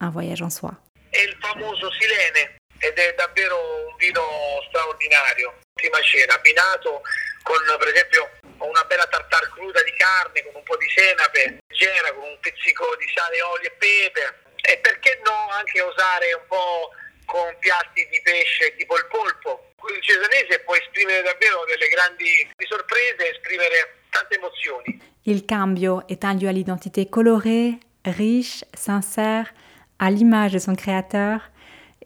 un 0.00 0.10
voyage 0.10 0.42
en 0.42 0.50
soi. 0.50 0.70
È 1.10 1.20
il 1.20 1.36
famoso 1.40 1.90
Silene 1.92 2.56
ed 2.78 2.98
è 2.98 3.14
davvero 3.14 3.56
un 3.88 3.96
vino 3.96 4.22
straordinario, 4.68 5.60
ultima 5.74 6.00
cena, 6.02 6.34
abbinato 6.34 7.02
con 7.42 7.58
per 7.78 7.88
esempio 7.88 8.30
una 8.58 8.84
bella 8.84 9.06
tartare 9.06 9.48
cruda 9.50 9.82
di 9.82 9.92
carne, 9.96 10.42
con 10.44 10.54
un 10.54 10.62
po' 10.62 10.76
di 10.76 10.88
senape, 10.88 11.58
leggera, 11.68 12.12
con 12.14 12.24
un 12.24 12.38
pizzico 12.40 12.96
di 12.96 13.06
sale, 13.14 13.42
olio 13.42 13.68
e 13.68 13.72
pepe. 13.72 14.42
E 14.66 14.78
perché 14.78 15.20
no 15.24 15.50
anche 15.50 15.80
osare 15.82 16.32
un 16.32 16.46
po' 16.46 16.90
con 17.26 17.54
piatti 17.58 18.06
di 18.08 18.20
pesce 18.22 18.74
tipo 18.76 18.96
il 18.96 19.06
polpo. 19.06 19.72
Il 19.90 20.00
cesanese 20.00 20.60
può 20.60 20.74
esprimere 20.74 21.22
davvero 21.22 21.64
delle 21.66 21.88
grandi 21.88 22.48
sorprese, 22.66 23.32
esprimere 23.32 24.03
tante 24.14 24.38
emozioni. 24.38 25.00
Il 25.26 25.46
cambio 25.46 26.02
est 26.08 26.24
un 26.24 26.34
lieu 26.34 26.48
à 26.48 26.52
l'identité 26.52 27.06
colorée, 27.06 27.78
riche, 28.04 28.64
sincère, 28.74 29.52
à 29.98 30.10
l'image 30.10 30.52
de 30.52 30.58
son 30.58 30.74
créateur. 30.74 31.40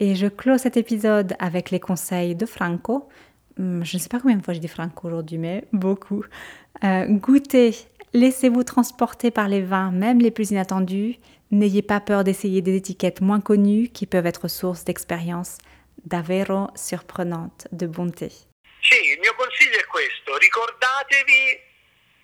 Et 0.01 0.15
je 0.15 0.29
clôt 0.29 0.59
cet 0.59 0.77
épisode 0.77 1.35
avec 1.39 1.71
les 1.71 1.81
conseils 1.81 2.37
de 2.37 2.47
Franco. 2.47 3.09
Hmm, 3.57 3.83
je 3.83 3.97
ne 3.97 4.01
sais 4.01 4.09
pas 4.09 4.21
combien 4.21 4.37
de 4.37 4.45
fois 4.45 4.55
je 4.55 4.61
dis 4.61 4.69
Franco 4.69 5.09
aujourd'hui, 5.09 5.39
mais 5.39 5.65
beaucoup. 5.73 6.25
Euh, 6.85 7.07
goûtez, 7.09 7.75
laissez-vous 8.13 8.63
transporter 8.63 9.31
par 9.33 9.49
les 9.49 9.63
vins, 9.63 9.91
même 9.91 10.21
les 10.21 10.31
plus 10.31 10.53
inattendus. 10.53 11.17
N'ayez 11.51 11.83
pas 11.83 12.01
peur 12.01 12.25
d'essayer 12.25 12.63
des 12.63 12.77
étiquettes 12.77 13.21
moins 13.21 13.41
connues 13.41 13.89
qui 13.89 14.07
peuvent 14.07 14.27
être 14.27 14.49
source 14.49 14.85
d'expériences 14.85 15.59
davvero 16.05 16.71
surprenantes 16.75 17.67
de 17.73 17.87
bonté. 17.87 18.31
Sì, 18.81 18.95
il 19.13 19.19
mio 19.19 19.35
consiglio 19.35 19.79
è 19.79 19.87
questo, 19.87 20.37
ricordatevi 20.37 21.68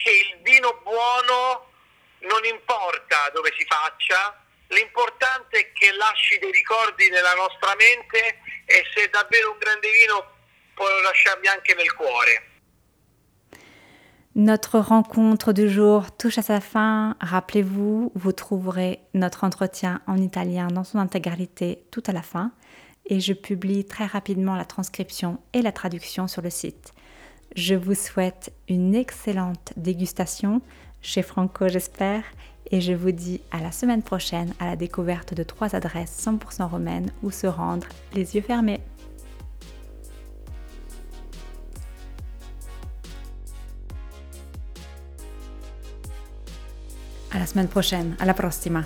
che 0.04 0.11
il 0.11 0.42
vino 0.42 0.80
buono 0.82 1.73
non 2.28 2.44
importa 2.44 3.30
dove 3.32 3.52
si 3.56 3.64
faccia, 3.64 4.38
l'importante 4.68 5.58
è 5.58 5.73
che 5.73 5.92
lasci 5.92 6.38
dei 6.38 6.52
ricordi 6.52 7.08
nella 7.08 7.34
nostra 7.34 7.75
mente 7.75 8.40
e 8.66 8.84
se 8.92 9.04
è 9.04 9.08
davvero 9.08 9.52
un 9.52 9.58
grande 9.58 9.88
vino 9.90 10.16
può 10.75 10.87
lasciarli 11.00 11.49
anche 11.49 11.75
nel 11.75 11.92
cuore. 11.94 12.52
Notre 14.37 14.80
rencontre 14.80 15.52
du 15.52 15.68
jour 15.68 16.11
touche 16.16 16.38
à 16.38 16.42
sa 16.42 16.61
fin. 16.61 17.16
Rappelez-vous, 17.20 18.11
vous 18.16 18.32
trouverez 18.32 19.00
notre 19.14 19.44
entretien 19.44 20.02
en 20.08 20.16
italien 20.16 20.66
dans 20.66 20.82
son 20.82 20.99
intégralité 20.99 21.84
tout 21.92 22.02
à 22.08 22.12
la 22.12 22.23
fin 22.23 22.50
et 23.06 23.20
je 23.20 23.32
publie 23.32 23.84
très 23.84 24.06
rapidement 24.06 24.56
la 24.56 24.64
transcription 24.64 25.38
et 25.52 25.62
la 25.62 25.70
traduction 25.70 26.26
sur 26.26 26.42
le 26.42 26.50
site. 26.50 26.92
Je 27.54 27.76
vous 27.76 27.94
souhaite 27.94 28.52
une 28.68 28.96
excellente 28.96 29.73
dégustation 29.76 30.61
chez 31.02 31.23
Franco, 31.23 31.68
j'espère, 31.68 32.25
et 32.73 32.80
je 32.80 32.92
vous 32.92 33.12
dis 33.12 33.42
à 33.52 33.61
la 33.61 33.70
semaine 33.70 34.02
prochaine 34.02 34.52
à 34.58 34.66
la 34.66 34.75
découverte 34.75 35.34
de 35.34 35.44
trois 35.44 35.76
adresses 35.76 36.26
100% 36.26 36.68
romaines 36.68 37.12
où 37.23 37.30
se 37.30 37.46
rendre 37.46 37.87
les 38.12 38.34
yeux 38.34 38.42
fermés. 38.42 38.80
À 47.30 47.38
la 47.38 47.46
semaine 47.46 47.68
prochaine, 47.68 48.16
à 48.18 48.25
la 48.25 48.34
prossima. 48.34 48.82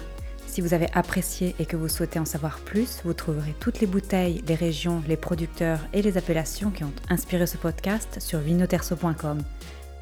Si 0.59 0.63
vous 0.63 0.75
avez 0.75 0.89
apprécié 0.93 1.55
et 1.61 1.67
que 1.67 1.77
vous 1.77 1.87
souhaitez 1.87 2.19
en 2.19 2.25
savoir 2.25 2.59
plus, 2.59 3.03
vous 3.05 3.13
trouverez 3.13 3.55
toutes 3.61 3.79
les 3.79 3.87
bouteilles, 3.87 4.43
les 4.49 4.57
régions, 4.57 5.05
les 5.07 5.17
producteurs 5.17 5.79
et 5.93 6.03
les 6.03 6.19
appellations 6.19 6.73
qui 6.73 6.83
ont 6.83 6.93
inspiré 7.09 7.47
ce 7.47 7.57
podcast 7.57 8.19
sur 8.21 8.41
vinoterso.com, 8.41 9.39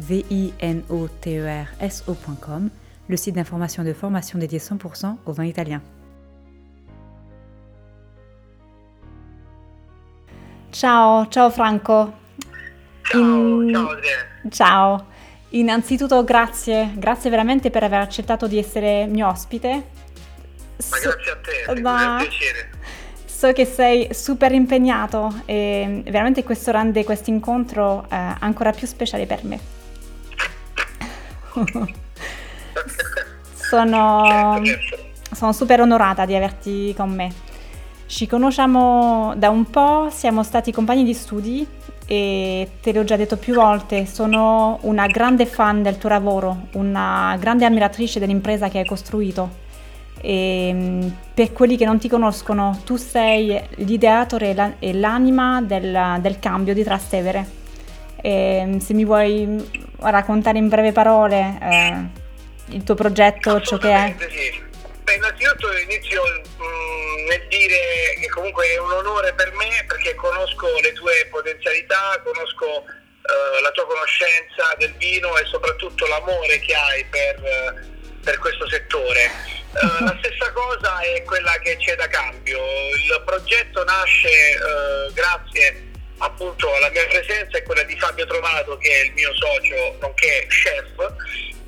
v 0.01 0.25
i 0.31 0.55
n 0.61 0.83
o 0.89 1.09
t 1.21 1.37
e 1.37 1.47
r 1.47 1.67
s 1.79 2.05
o.com, 2.07 2.71
le 3.07 3.17
site 3.19 3.35
d'information 3.35 3.83
et 3.83 3.87
de 3.87 3.93
formation 3.93 4.39
dédié 4.39 4.59
100% 4.59 5.17
au 5.27 5.33
vin 5.33 5.45
italien. 5.45 5.83
Ciao, 10.73 11.27
ciao 11.27 11.51
Franco. 11.51 12.15
Ciao, 13.05 13.61
In... 13.61 13.75
ciao. 13.75 13.89
Ciao. 14.51 15.07
Innanzitutto 15.51 16.25
grazie, 16.25 16.93
grazie 16.97 17.29
veramente 17.29 17.69
per 17.69 17.83
aver 17.83 18.01
accettato 18.01 18.47
di 18.47 18.57
essere 18.57 19.05
mio 19.05 19.29
ospite. 19.29 19.96
Ma 20.77 20.97
so, 20.97 21.11
grazie 21.11 21.33
a 21.33 21.37
te, 21.37 21.81
ma... 21.81 22.03
è 22.03 22.07
un 22.07 22.17
piacere. 22.19 22.71
So 23.25 23.53
che 23.53 23.67
sei 23.67 24.09
super 24.13 24.53
impegnato 24.53 25.43
e 25.45 26.03
veramente 26.07 26.43
questo 26.43 26.71
rende 26.71 27.05
questo 27.05 27.29
incontro 27.29 28.07
eh, 28.11 28.17
ancora 28.39 28.73
più 28.73 28.87
speciale 28.87 29.27
per 29.27 29.45
me. 29.45 29.61
sono, 33.55 34.63
sono 35.33 35.53
super 35.53 35.81
onorata 35.81 36.25
di 36.25 36.35
averti 36.35 36.95
con 36.97 37.11
me. 37.11 37.31
Ci 38.07 38.27
conosciamo 38.27 39.35
da 39.37 39.51
un 39.51 39.69
po', 39.69 40.09
siamo 40.11 40.43
stati 40.43 40.73
compagni 40.73 41.05
di 41.05 41.13
studi 41.13 41.67
e 42.07 42.71
te 42.81 42.93
l'ho 42.93 43.03
già 43.03 43.17
detto 43.17 43.37
più 43.37 43.55
volte, 43.55 44.07
sono 44.07 44.79
una 44.83 45.09
grande 45.09 45.45
fan 45.45 45.83
del 45.83 45.99
tuo 45.99 46.09
lavoro, 46.09 46.69
una 46.75 47.37
grande 47.41 47.65
ammiratrice 47.65 48.21
dell'impresa 48.21 48.69
che 48.69 48.79
hai 48.79 48.87
costruito. 48.87 49.65
E 50.21 50.71
mm, 50.73 51.09
per 51.35 51.53
quelli 51.53 51.77
che 51.77 51.85
non 51.85 51.99
ti 51.99 52.09
conoscono, 52.09 52.81
tu 52.85 52.97
sei 52.97 53.61
l'ideatore 53.77 54.77
e 54.79 54.93
l'anima 54.95 55.63
del, 55.63 56.19
del 56.21 56.39
cambio 56.39 56.75
di 56.75 56.83
Trastevere. 56.83 57.47
E 58.21 58.63
mm, 58.65 58.79
se 58.79 58.95
mi 58.95 59.05
vuoi 59.05 59.85
raccontare 59.99 60.59
in 60.59 60.69
breve 60.69 60.93
parole 60.93 61.59
eh, 61.61 61.95
il 62.75 62.83
tuo 62.83 62.95
progetto, 62.95 63.61
ciò 63.61 63.77
che 63.79 63.93
è. 63.93 64.15
Sì. 64.29 64.65
Beh, 65.07 65.15
innanzitutto 65.15 65.69
inizio 65.79 66.21
mh, 66.25 67.29
nel 67.29 67.47
dire 67.49 68.17
che 68.21 68.29
comunque 68.29 68.67
è 68.67 68.79
un 68.79 68.91
onore 68.91 69.33
per 69.35 69.53
me 69.53 69.85
perché 69.87 70.17
conosco 70.17 70.67
le 70.81 70.93
tue 70.95 71.29
potenzialità, 71.31 72.21
conosco 72.25 72.67
uh, 72.67 73.63
la 73.63 73.71
tua 73.71 73.87
conoscenza 73.87 74.75
del 74.79 74.93
vino 74.95 75.37
e 75.37 75.45
soprattutto 75.45 76.07
l'amore 76.07 76.59
che 76.59 76.75
hai 76.75 77.05
per, 77.05 77.39
uh, 77.39 78.21
per 78.21 78.39
questo 78.39 78.69
settore. 78.69 79.56
Uh, 79.73 80.05
la 80.05 80.17
stessa 80.23 80.53
cosa 80.53 81.01
è 81.01 81.23
quella 81.25 81.53
che 81.63 81.77
c'è 81.77 81.97
da 81.97 82.09
cambio. 82.09 82.59
Il 82.95 83.23
progetto 83.25 83.85
nasce 83.85 84.59
grazie 85.13 85.87
appunto 86.19 86.75
alla 86.75 86.91
mia 86.91 87.07
presenza 87.07 87.59
e 87.59 87.63
quella 87.63 87.83
di 87.83 87.99
Fabio 87.99 88.27
Trovato 88.27 88.77
che 88.79 88.89
è 88.89 89.05
il 89.05 89.13
mio 89.13 89.33
socio 89.35 89.97
nonché 90.01 90.47
chef 90.49 91.15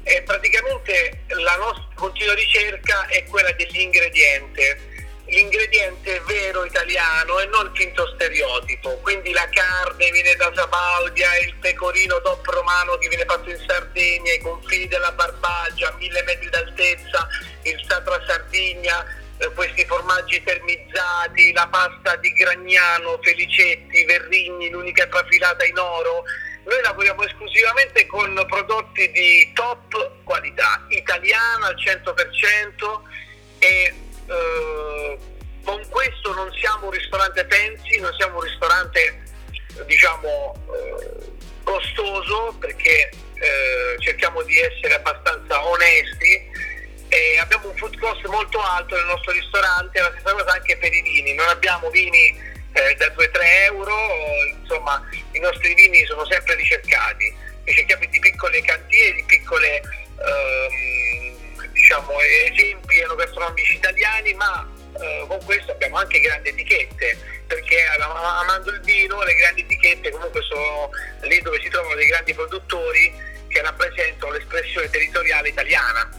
e 0.05 0.23
praticamente 0.23 1.25
la 1.29 1.57
nostra 1.57 1.87
continua 1.95 2.35
ricerca 2.35 3.07
è 3.09 3.25
quella 3.25 3.53
dell'ingrediente 3.53 4.88
l'ingrediente 5.29 6.21
vero 6.27 6.65
italiano 6.65 7.39
e 7.41 7.47
non 7.47 7.71
finto 7.75 8.07
stereotipo. 8.15 8.97
Quindi 9.03 9.33
la 9.33 9.49
carne 9.51 10.11
viene 10.11 10.35
da 10.37 10.51
Sabaudia, 10.55 11.37
il 11.39 11.55
pecorino 11.57 12.19
DOP 12.21 12.47
romano 12.47 12.97
che 12.99 13.09
viene 13.09 13.25
fatto 13.25 13.51
in 13.51 13.63
Sardegna, 13.67 14.33
i 14.33 14.41
confini 14.41 14.87
della 14.89 15.13
Barbaggia 15.13 15.89
a 15.89 15.97
mille 15.99 16.23
metri 16.23 16.49
d'altezza, 16.49 17.29
il 17.63 17.85
Satra 17.87 18.23
Sardegna, 18.27 19.05
eh, 19.39 19.53
questi 19.53 19.85
formaggi 19.85 20.43
termizzati, 20.43 21.53
la 21.53 21.69
pasta 21.69 22.17
di 22.17 22.33
Gragnano, 22.33 23.19
Felicetti, 23.23 24.05
Verrigni, 24.05 24.71
l'unica 24.71 25.07
trafilata 25.07 25.65
in 25.65 25.79
oro. 25.79 26.25
Noi 26.65 26.83
lavoriamo 26.83 27.23
esclusivamente 27.23 28.07
con 28.07 28.45
prodotti 28.47 29.11
di 29.11 29.51
top 29.55 30.23
qualità, 30.25 30.85
italiana 30.89 31.69
al 31.69 31.77
100% 31.77 33.01
e 33.59 33.95
eh, 34.29 35.19
con 35.65 35.87
questo 35.89 36.35
non 36.35 36.53
siamo 36.55 36.87
un 36.87 36.93
ristorante 36.93 37.47
fancy, 37.49 38.01
non 38.01 38.13
siamo 38.19 38.37
un 38.37 38.43
ristorante 38.43 39.23
diciamo 39.87 40.55
eh, 40.73 41.37
costoso 41.63 42.57
perché 42.59 43.11
eh, 43.35 43.97
cerchiamo 43.99 44.43
di 44.43 44.59
essere 44.59 44.95
abbastanza 44.95 45.65
onesti. 45.67 46.77
E 47.11 47.39
abbiamo 47.39 47.71
un 47.71 47.77
food 47.77 47.99
cost 47.99 48.23
molto 48.27 48.61
alto 48.61 48.95
nel 48.95 49.07
nostro 49.07 49.33
ristorante, 49.33 49.99
la 49.99 50.13
stessa 50.13 50.35
cosa 50.35 50.53
anche 50.53 50.77
per 50.77 50.93
i 50.93 51.01
vini, 51.01 51.33
non 51.33 51.49
abbiamo 51.49 51.89
vini 51.89 52.39
eh, 52.73 52.95
da 52.97 53.07
2-3 53.07 53.29
euro, 53.65 53.97
insomma 54.61 55.03
i 55.33 55.39
nostri 55.39 55.73
vini 55.73 56.05
sono 56.05 56.27
sempre 56.27 56.55
ricercati, 56.57 57.35
ricerchiamo 57.65 58.05
di 58.11 58.19
piccole 58.19 58.61
cantiere, 58.61 59.15
di 59.15 59.25
piccole 59.25 59.81
ehm, 59.81 61.28
diciamo, 61.79 62.11
esempi 62.21 62.99
enogastronomici 62.99 63.77
italiani, 63.77 64.35
ma 64.35 64.67
eh, 65.01 65.25
con 65.29 65.39
questo 65.45 65.73
abbiamo 65.73 65.97
anche 65.97 66.19
grandi 66.21 66.49
etichette, 66.49 67.17
perché 67.47 67.87
amando 67.87 68.71
il 68.71 68.81
vino 68.81 69.23
le 69.23 69.35
grandi 69.35 69.61
etichette 69.63 70.11
comunque 70.11 70.43
sono 70.43 70.91
lì 71.23 71.41
dove 71.41 71.61
si 71.61 71.69
trovano 71.69 71.95
dei 71.95 72.07
grandi 72.07 72.35
produttori 72.35 73.15
che 73.47 73.63
rappresentano 73.63 74.33
l'espressione 74.33 74.91
territoriale 74.91 75.49
italiana. 75.49 76.11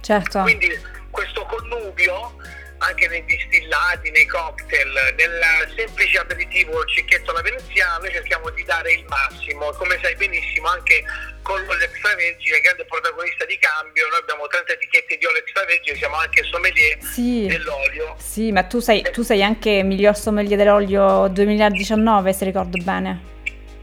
Certo. 0.00 0.40
Quindi 0.42 0.80
questo 1.10 1.44
connubio 1.44 2.36
anche 2.80 3.08
nei 3.08 3.24
distillati, 3.24 4.10
nei 4.10 4.26
cocktail, 4.26 5.14
nel 5.16 5.72
semplice 5.76 6.18
aperitivo 6.18 6.84
cicchetto 6.86 7.30
alla 7.30 7.42
veneziana, 7.42 7.98
noi 7.98 8.10
cerchiamo 8.10 8.48
di 8.50 8.64
dare 8.64 8.92
il 8.92 9.04
massimo. 9.08 9.70
Come 9.72 9.98
sai 10.00 10.14
benissimo, 10.16 10.68
anche 10.68 11.04
con 11.42 11.62
l'olio 11.64 11.84
extravergine, 11.84 12.60
grande 12.60 12.84
protagonista 12.86 13.44
di 13.44 13.58
cambio, 13.58 14.08
noi 14.08 14.20
abbiamo 14.20 14.46
30 14.46 14.72
etichette 14.72 15.16
di 15.18 15.26
olio 15.26 15.40
extravergine, 15.40 15.96
siamo 15.96 16.16
anche 16.16 16.42
sommelier 16.44 16.98
sì, 17.02 17.46
dell'olio. 17.46 18.16
Sì, 18.18 18.52
ma 18.52 18.62
tu 18.64 18.78
sei, 18.78 19.02
tu 19.12 19.22
sei 19.22 19.42
anche 19.42 19.82
miglior 19.82 20.16
sommelier 20.16 20.56
dell'olio 20.56 21.28
2019, 21.28 22.32
se 22.32 22.44
ricordo 22.44 22.78
bene. 22.82 23.28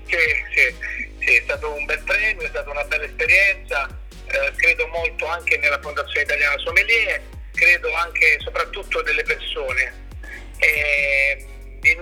Sì, 0.08 0.18
sì, 0.56 0.76
sì, 1.20 1.36
è 1.36 1.42
stato 1.44 1.72
un 1.72 1.86
bel 1.86 2.02
premio, 2.04 2.46
è 2.46 2.50
stata 2.50 2.70
una 2.70 2.84
bella 2.86 3.04
esperienza, 3.04 3.88
eh, 4.26 4.52
credo 4.56 4.88
molto 4.88 5.28
anche 5.28 5.58
nella 5.58 5.80
Fondazione 5.80 6.22
Italiana 6.22 6.58
Sommelier, 6.58 7.22
credo 7.58 7.92
anche 7.94 8.36
e 8.36 8.40
soprattutto 8.40 9.02
delle 9.02 9.24
persone. 9.24 10.06
Eh, 10.60 11.46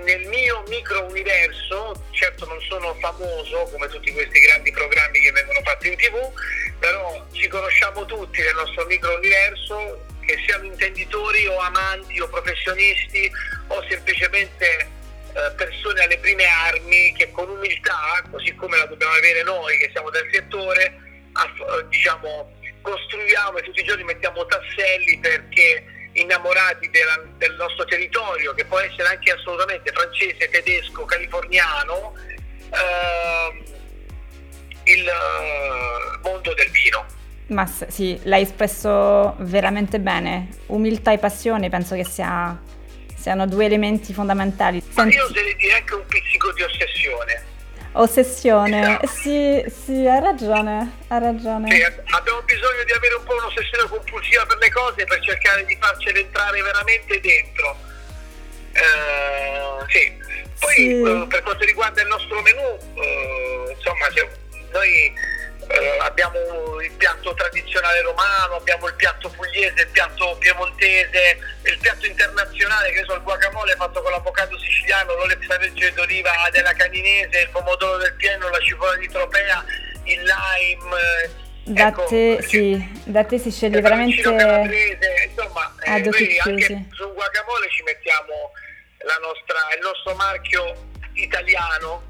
nel 0.03 0.25
mio 0.27 0.63
micro 0.67 1.05
universo, 1.05 2.07
certo 2.12 2.45
non 2.45 2.59
sono 2.62 2.95
famoso 2.95 3.69
come 3.71 3.88
tutti 3.88 4.12
questi 4.12 4.39
grandi 4.39 4.71
programmi 4.71 5.19
che 5.19 5.31
vengono 5.31 5.62
fatti 5.63 5.88
in 5.88 5.95
tv, 5.95 6.31
però 6.79 7.25
ci 7.31 7.47
conosciamo 7.47 8.05
tutti 8.05 8.41
nel 8.41 8.55
nostro 8.55 8.85
micro 8.85 9.15
universo, 9.15 10.05
che 10.25 10.41
siano 10.45 10.65
intenditori 10.65 11.45
o 11.45 11.59
amanti 11.59 12.19
o 12.19 12.27
professionisti 12.27 13.29
o 13.67 13.85
semplicemente 13.88 14.65
eh, 15.33 15.51
persone 15.55 16.01
alle 16.01 16.17
prime 16.17 16.45
armi 16.45 17.13
che 17.15 17.29
con 17.31 17.50
umiltà, 17.50 18.24
così 18.31 18.55
come 18.55 18.77
la 18.77 18.85
dobbiamo 18.85 19.13
avere 19.13 19.43
noi 19.43 19.77
che 19.77 19.89
siamo 19.91 20.09
del 20.09 20.27
settore, 20.31 20.97
diciamo, 21.89 22.54
costruiamo 22.85 23.57
e 23.57 23.63
tutti 23.63 23.79
i 23.79 23.83
giorni 23.83 24.03
mettiamo 24.03 24.45
tasselli 24.45 25.17
perché 25.19 25.83
innamorati 26.13 26.89
della, 26.91 27.19
del 27.37 27.55
nostro 27.55 27.83
territorio, 27.85 28.53
che 28.53 28.63
può 28.65 28.79
essere 28.79 29.09
anche 29.09 29.31
assolutamente 29.31 29.91
francese, 29.91 30.47
tedesco, 30.49 31.03
californiano, 31.03 32.13
eh, 32.69 33.63
il 34.83 35.03
uh, 35.03 36.19
mondo 36.21 36.53
del 36.53 36.69
vino. 36.69 37.05
Ma 37.47 37.65
sì, 37.65 38.19
l'hai 38.23 38.43
espresso 38.43 39.35
veramente 39.39 39.99
bene. 39.99 40.49
Umiltà 40.67 41.11
e 41.11 41.17
passione 41.17 41.69
penso 41.69 41.95
che 41.95 42.05
sia, 42.05 42.57
siano 43.15 43.47
due 43.47 43.65
elementi 43.65 44.13
fondamentali. 44.13 44.81
Ma 44.93 45.01
Senti... 45.01 45.15
io 45.15 45.25
oserei 45.25 45.55
dire 45.55 45.73
anche 45.73 45.95
un 45.95 46.05
pizzico 46.05 46.53
di 46.53 46.61
ossessione. 46.61 47.53
Ossessione, 47.97 48.99
sì, 49.07 49.63
sì, 49.67 50.05
hai 50.05 50.19
ragione, 50.19 50.97
hai 51.07 51.19
ragione. 51.19 51.71
Sì, 51.71 51.81
abbiamo 51.81 52.41
bisogno 52.41 52.83
di 52.83 52.91
avere 52.91 53.15
un 53.15 53.23
po' 53.23 53.35
un'ossessione 53.35 53.87
compulsiva 53.87 54.45
per 54.45 54.57
le 54.57 54.69
cose 54.69 55.05
per 55.05 55.19
cercare 55.21 55.65
di 55.65 55.77
farcele 55.79 56.19
entrare 56.19 56.61
veramente 56.61 57.21
dentro. 57.21 57.77
Uh, 58.75 59.85
sì. 59.87 60.11
Poi 60.59 60.73
sì. 60.73 60.93
Uh, 60.93 61.25
per 61.27 61.41
quanto 61.43 61.63
riguarda 61.63 62.01
il 62.01 62.07
nostro 62.07 62.41
menù, 62.41 62.61
uh, 62.61 63.69
insomma, 63.71 64.07
noi 64.73 65.13
eh, 65.67 65.98
abbiamo 66.00 66.79
il 66.81 66.91
piatto 66.91 67.34
tradizionale 67.34 68.01
romano, 68.01 68.55
abbiamo 68.55 68.88
il 68.88 68.95
piatto 68.95 69.29
pugliese, 69.29 69.81
il 69.81 69.89
piatto 69.89 70.36
piemontese, 70.39 71.38
il 71.63 71.77
piatto 71.79 72.05
internazionale 72.05 72.91
che 72.91 73.03
sono 73.05 73.17
il 73.17 73.24
guacamole 73.24 73.75
fatto 73.75 74.01
con 74.01 74.12
l'avocado 74.12 74.57
siciliano, 74.57 75.15
l'olio 75.15 75.36
extravergine 75.36 75.91
d'oliva 75.93 76.31
della 76.51 76.74
caninese, 76.74 77.41
il 77.41 77.50
pomodoro 77.50 77.98
del 77.98 78.13
pieno, 78.15 78.50
la 78.50 78.60
cipolla 78.60 78.98
di 78.98 79.07
tropea, 79.07 79.65
il 80.03 80.22
lime. 80.22 81.43
Da, 81.67 81.88
ecco, 81.88 82.03
te, 82.03 82.43
sì, 82.43 83.01
da 83.05 83.24
te 83.24 83.39
si 83.39 83.50
sceglie 83.50 83.81
veramente 83.81 84.22
insomma 84.22 85.74
eh, 85.81 86.00
noi 86.00 86.38
anche 86.38 86.86
sul 86.91 87.12
guacamole 87.12 87.67
ci 87.72 87.81
mettiamo 87.81 88.51
nostra, 89.19 89.57
il 89.74 89.81
nostro 89.81 90.13
marchio 90.13 90.89
italiano 91.13 92.03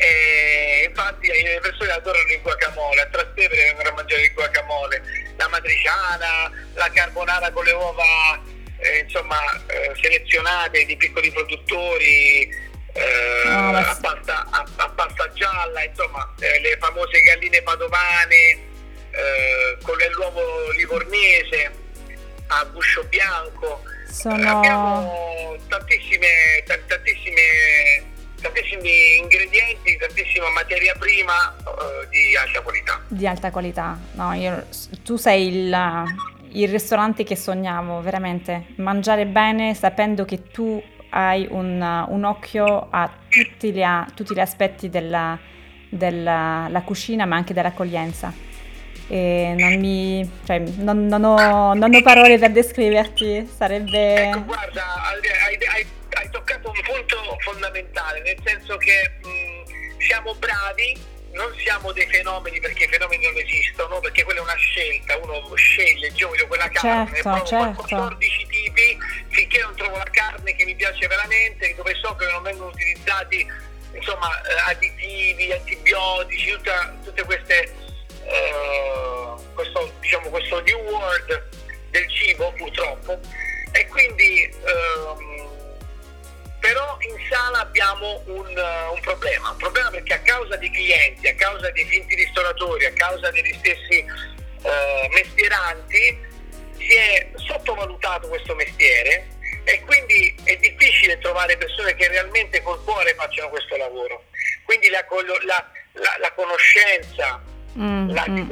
e 0.00 0.86
infatti 0.88 1.26
le 1.26 1.58
persone 1.60 1.90
adorano 1.90 2.30
il 2.30 2.40
guacamole, 2.40 3.00
a 3.00 3.06
Trastevere 3.06 3.64
vengono 3.64 3.88
a 3.88 3.92
mangiare 3.94 4.22
il 4.22 4.32
guacamole, 4.32 5.02
la 5.36 5.48
matriciana, 5.48 6.50
la 6.74 6.90
carbonara 6.94 7.50
con 7.50 7.64
le 7.64 7.72
uova 7.72 8.40
eh, 8.78 8.98
insomma, 8.98 9.38
eh, 9.66 9.92
selezionate 10.00 10.84
di 10.84 10.96
piccoli 10.96 11.32
produttori, 11.32 12.48
eh, 12.92 13.48
oh, 13.48 13.74
a, 13.74 13.98
pasta, 14.00 14.46
a, 14.50 14.64
a, 14.76 14.88
pasta, 14.90 15.32
gialla, 15.32 15.82
insomma 15.82 16.32
eh, 16.38 16.60
le 16.60 16.76
famose 16.78 17.20
galline 17.20 17.60
padovane 17.62 18.66
eh, 19.10 19.78
con 19.82 19.96
l'uovo 20.12 20.70
livornese 20.76 21.72
a 22.46 22.64
guscio 22.66 23.02
bianco. 23.04 23.82
Sono... 24.08 24.58
abbiamo 24.58 25.56
tantissime, 25.68 26.62
tantissime 26.64 28.16
tantissimi 28.40 29.16
ingredienti, 29.20 29.96
tantissima 29.96 30.50
materia 30.50 30.94
prima 30.98 31.54
uh, 31.64 32.08
di 32.08 32.36
alta 32.36 32.60
qualità. 32.62 33.00
Di 33.08 33.26
alta 33.26 33.50
qualità, 33.50 33.98
no, 34.12 34.32
io, 34.32 34.66
tu 35.04 35.16
sei 35.16 35.48
il, 35.48 36.04
il, 36.52 36.68
ristorante 36.68 37.24
che 37.24 37.36
sognavo, 37.36 38.00
veramente. 38.00 38.66
Mangiare 38.76 39.26
bene 39.26 39.74
sapendo 39.74 40.24
che 40.24 40.50
tu 40.50 40.82
hai 41.10 41.46
un, 41.50 42.06
un 42.08 42.24
occhio 42.24 42.88
a 42.90 43.10
tutti 43.28 43.72
gli, 43.72 43.82
a 43.82 44.06
tutti 44.14 44.34
gli 44.34 44.40
aspetti 44.40 44.88
della, 44.88 45.38
della 45.88 46.82
cucina, 46.84 47.24
ma 47.26 47.36
anche 47.36 47.54
dell'accoglienza. 47.54 48.46
E 49.10 49.54
non 49.56 49.78
mi. 49.78 50.30
Cioè, 50.44 50.58
non, 50.76 51.06
non, 51.06 51.24
ho, 51.24 51.72
non 51.72 51.94
ho 51.94 52.02
parole 52.02 52.38
per 52.38 52.52
descriverti, 52.52 53.48
sarebbe. 53.50 54.28
Ecco, 54.28 54.44
guarda, 54.44 54.84
hai, 55.02 55.56
hai 55.74 55.86
punto 57.08 57.36
fondamentale, 57.40 58.20
nel 58.20 58.36
senso 58.44 58.76
che 58.76 59.10
mh, 59.22 60.00
siamo 60.00 60.34
bravi, 60.34 60.96
non 61.32 61.54
siamo 61.58 61.92
dei 61.92 62.06
fenomeni 62.06 62.60
perché 62.60 62.84
i 62.84 62.88
fenomeni 62.88 63.24
non 63.24 63.36
esistono, 63.36 64.00
perché 64.00 64.24
quella 64.24 64.40
è 64.40 64.42
una 64.42 64.56
scelta, 64.56 65.16
uno 65.18 65.54
sceglie, 65.54 66.12
io 66.14 66.28
voglio 66.28 66.46
quella 66.46 66.68
carne, 66.68 67.14
certo, 67.14 67.30
provo 67.30 67.44
certo. 67.46 67.82
14 67.82 68.46
tipi, 68.46 68.98
finché 69.28 69.60
non 69.60 69.74
trovo 69.76 69.96
la 69.96 70.08
carne 70.10 70.54
che 70.54 70.64
mi 70.64 70.74
piace 70.74 71.06
veramente, 71.06 71.74
dove 71.74 71.94
so 71.94 72.14
che 72.14 72.26
non 72.26 72.42
vengono 72.42 72.70
utilizzati 72.70 73.46
insomma, 73.92 74.28
eh, 74.42 74.70
additivi, 74.70 75.52
antibiotici, 75.52 76.50
tutta, 76.52 76.94
tutte 77.04 77.24
queste, 77.24 77.74
uh, 78.24 79.54
questo, 79.54 79.92
diciamo, 80.00 80.28
questo 80.28 80.60
new 80.60 80.78
world 80.80 81.48
del 81.90 82.08
cibo 82.10 82.52
purtroppo. 82.56 83.18
E 83.72 83.86
quindi 83.86 84.50
um, 84.64 85.47
però 86.60 86.96
in 87.00 87.16
sala 87.30 87.60
abbiamo 87.60 88.22
un, 88.26 88.46
uh, 88.46 88.92
un, 88.92 89.00
problema, 89.00 89.50
un 89.50 89.56
problema 89.56 89.90
perché 89.90 90.14
a 90.14 90.20
causa 90.20 90.56
dei 90.56 90.70
clienti, 90.70 91.28
a 91.28 91.34
causa 91.34 91.70
dei 91.70 91.84
finti 91.84 92.14
ristoratori, 92.14 92.84
a 92.84 92.92
causa 92.92 93.30
degli 93.30 93.54
stessi 93.58 94.04
uh, 94.04 95.12
mestieranti, 95.12 96.26
si 96.76 96.94
è 96.94 97.30
sottovalutato 97.36 98.28
questo 98.28 98.54
mestiere 98.54 99.28
e 99.64 99.80
quindi 99.82 100.34
è 100.44 100.56
difficile 100.56 101.18
trovare 101.18 101.56
persone 101.56 101.94
che 101.94 102.08
realmente 102.08 102.62
col 102.62 102.82
cuore 102.84 103.14
facciano 103.14 103.50
questo 103.50 103.76
lavoro. 103.76 104.24
Quindi 104.64 104.88
la, 104.88 105.04
la, 105.44 105.64
la, 105.92 106.16
la 106.18 106.32
conoscenza, 106.32 107.42
mm, 107.78 108.10
la, 108.10 108.24
mm. 108.28 108.50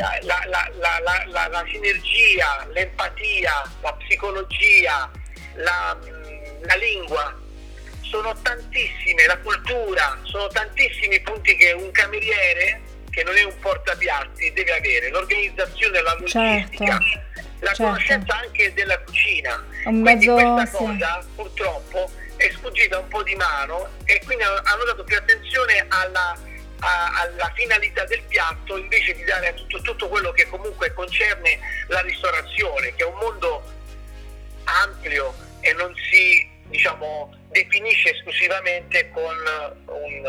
sinergia, 1.72 2.66
l'empatia, 2.70 3.62
la 3.80 3.92
psicologia, 3.94 5.10
la, 5.54 5.98
la 6.60 6.74
lingua 6.76 7.44
sono 8.10 8.34
tantissime, 8.42 9.26
la 9.26 9.38
cultura, 9.38 10.18
sono 10.22 10.46
tantissimi 10.48 11.20
punti 11.20 11.56
che 11.56 11.72
un 11.72 11.90
cameriere, 11.90 12.80
che 13.10 13.22
non 13.22 13.36
è 13.36 13.42
un 13.42 13.58
portapiatti, 13.58 14.52
deve 14.52 14.76
avere, 14.76 15.10
l'organizzazione, 15.10 16.02
la 16.02 16.16
logistica, 16.18 16.98
certo, 16.98 17.40
la 17.60 17.66
certo. 17.66 17.82
conoscenza 17.82 18.36
anche 18.36 18.72
della 18.74 18.98
cucina. 19.00 19.64
Un 19.84 20.02
quindi 20.02 20.26
mezzo, 20.26 20.34
questa 20.34 20.78
cosa 20.78 21.20
sì. 21.22 21.28
purtroppo 21.34 22.10
è 22.36 22.50
sfuggita 22.50 22.98
un 22.98 23.08
po' 23.08 23.22
di 23.22 23.34
mano 23.34 23.88
e 24.04 24.20
quindi 24.24 24.44
hanno 24.44 24.84
dato 24.84 25.04
più 25.04 25.16
attenzione 25.16 25.86
alla, 25.88 26.38
a, 26.80 27.20
alla 27.20 27.52
finalità 27.54 28.04
del 28.04 28.22
piatto 28.28 28.76
invece 28.76 29.14
di 29.14 29.24
dare 29.24 29.48
a 29.48 29.52
tutto, 29.54 29.80
tutto 29.80 30.08
quello 30.08 30.32
che 30.32 30.46
comunque 30.48 30.92
concerne 30.92 31.58
la 31.88 32.00
ristorazione, 32.00 32.94
che 32.94 33.02
è 33.02 33.06
un 33.06 33.18
mondo 33.18 33.72
ampio 34.64 35.34
e 35.60 35.72
non 35.72 35.94
si 36.10 36.54
diciamo, 36.68 37.32
definisce 37.50 38.10
esclusivamente 38.10 39.10
con 39.10 39.34
un, 39.86 40.22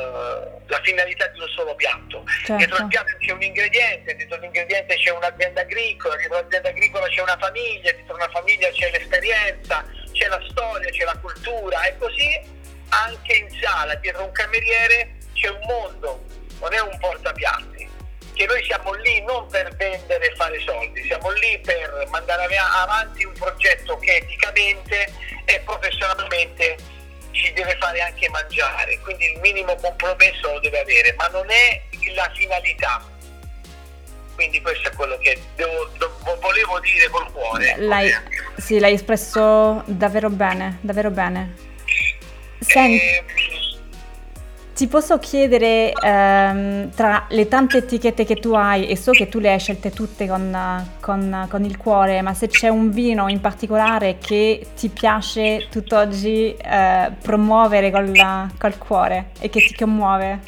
la 0.65 0.81
finalità 0.83 1.27
di 1.27 1.39
un 1.39 1.47
solo 1.49 1.75
piatto. 1.75 2.23
Certo. 2.27 2.55
Dietro 2.55 2.77
il 2.77 2.87
piatto 2.87 3.17
c'è 3.19 3.31
un 3.31 3.41
ingrediente, 3.41 4.15
dietro 4.15 4.37
l'ingrediente 4.39 4.95
c'è 4.95 5.11
un'azienda 5.11 5.61
agricola, 5.61 6.15
dietro 6.15 6.39
l'azienda 6.41 6.69
agricola 6.69 7.07
c'è 7.07 7.21
una 7.21 7.37
famiglia, 7.37 7.91
dietro 7.91 8.15
una 8.15 8.29
famiglia 8.29 8.69
c'è 8.69 8.91
l'esperienza, 8.91 9.85
c'è 10.11 10.27
la 10.27 10.41
storia, 10.49 10.89
c'è 10.89 11.03
la 11.03 11.17
cultura 11.17 11.83
e 11.83 11.97
così 11.97 12.55
anche 12.89 13.33
in 13.33 13.49
sala, 13.59 13.95
dietro 13.95 14.23
un 14.23 14.31
cameriere 14.31 15.15
c'è 15.33 15.49
un 15.49 15.59
mondo, 15.67 16.23
non 16.59 16.73
è 16.73 16.79
un 16.79 16.97
portapiatti 16.99 17.77
che 18.37 18.45
noi 18.45 18.63
siamo 18.63 18.93
lì 18.93 19.19
non 19.23 19.47
per 19.47 19.75
vendere 19.75 20.27
e 20.27 20.35
fare 20.35 20.59
soldi, 20.59 21.03
siamo 21.05 21.31
lì 21.31 21.59
per 21.59 22.07
mandare 22.09 22.55
avanti 22.55 23.25
un 23.25 23.33
progetto 23.33 23.97
che 23.97 24.17
eticamente 24.17 25.11
e 25.45 25.59
professionalmente 25.61 26.77
deve 27.67 27.77
fare 27.79 28.01
anche 28.01 28.29
mangiare, 28.29 28.97
quindi 28.99 29.25
il 29.25 29.39
minimo 29.41 29.75
compromesso 29.75 30.53
lo 30.53 30.59
deve 30.59 30.79
avere, 30.79 31.13
ma 31.17 31.27
non 31.27 31.49
è 31.49 31.81
la 32.15 32.31
finalità. 32.33 33.03
quindi 34.35 34.61
questo 34.61 34.89
è 34.89 34.91
quello 34.93 35.17
che 35.17 35.39
devo, 35.55 35.91
volevo 36.39 36.79
dire 36.79 37.09
col 37.09 37.31
cuore. 37.31 37.75
L'hai, 37.77 38.15
sì, 38.57 38.79
l'hai 38.79 38.93
espresso 38.93 39.81
davvero 39.85 40.29
bene, 40.29 40.77
davvero 40.81 41.09
bene. 41.09 41.55
Senti, 42.59 43.03
eh, 43.03 43.23
ti 44.77 44.85
posso 44.87 45.17
chiedere, 45.17 45.91
ehm, 45.91 46.93
tra 46.93 47.25
le 47.29 47.47
tante 47.47 47.77
etichette 47.77 48.25
che 48.25 48.35
tu 48.35 48.53
hai, 48.53 48.87
e 48.87 48.95
so 48.95 49.09
che 49.09 49.27
tu 49.27 49.39
le 49.39 49.51
hai 49.51 49.59
scelte 49.59 49.89
tutte 49.89 50.27
con, 50.27 50.95
con, 51.01 51.47
con 51.49 51.63
il 51.63 51.77
cuore, 51.77 52.21
ma 52.21 52.35
se 52.35 52.47
c'è 52.47 52.67
un 52.67 52.91
vino 52.91 53.27
in 53.27 53.41
particolare 53.41 54.19
che 54.19 54.67
ti 54.75 54.89
piace 54.89 55.67
tutt'oggi 55.71 56.55
eh, 56.55 57.11
promuovere 57.19 57.89
col, 57.89 58.11
col 58.59 58.77
cuore 58.77 59.31
e 59.39 59.49
che 59.49 59.61
ti 59.61 59.73
commuove? 59.73 60.41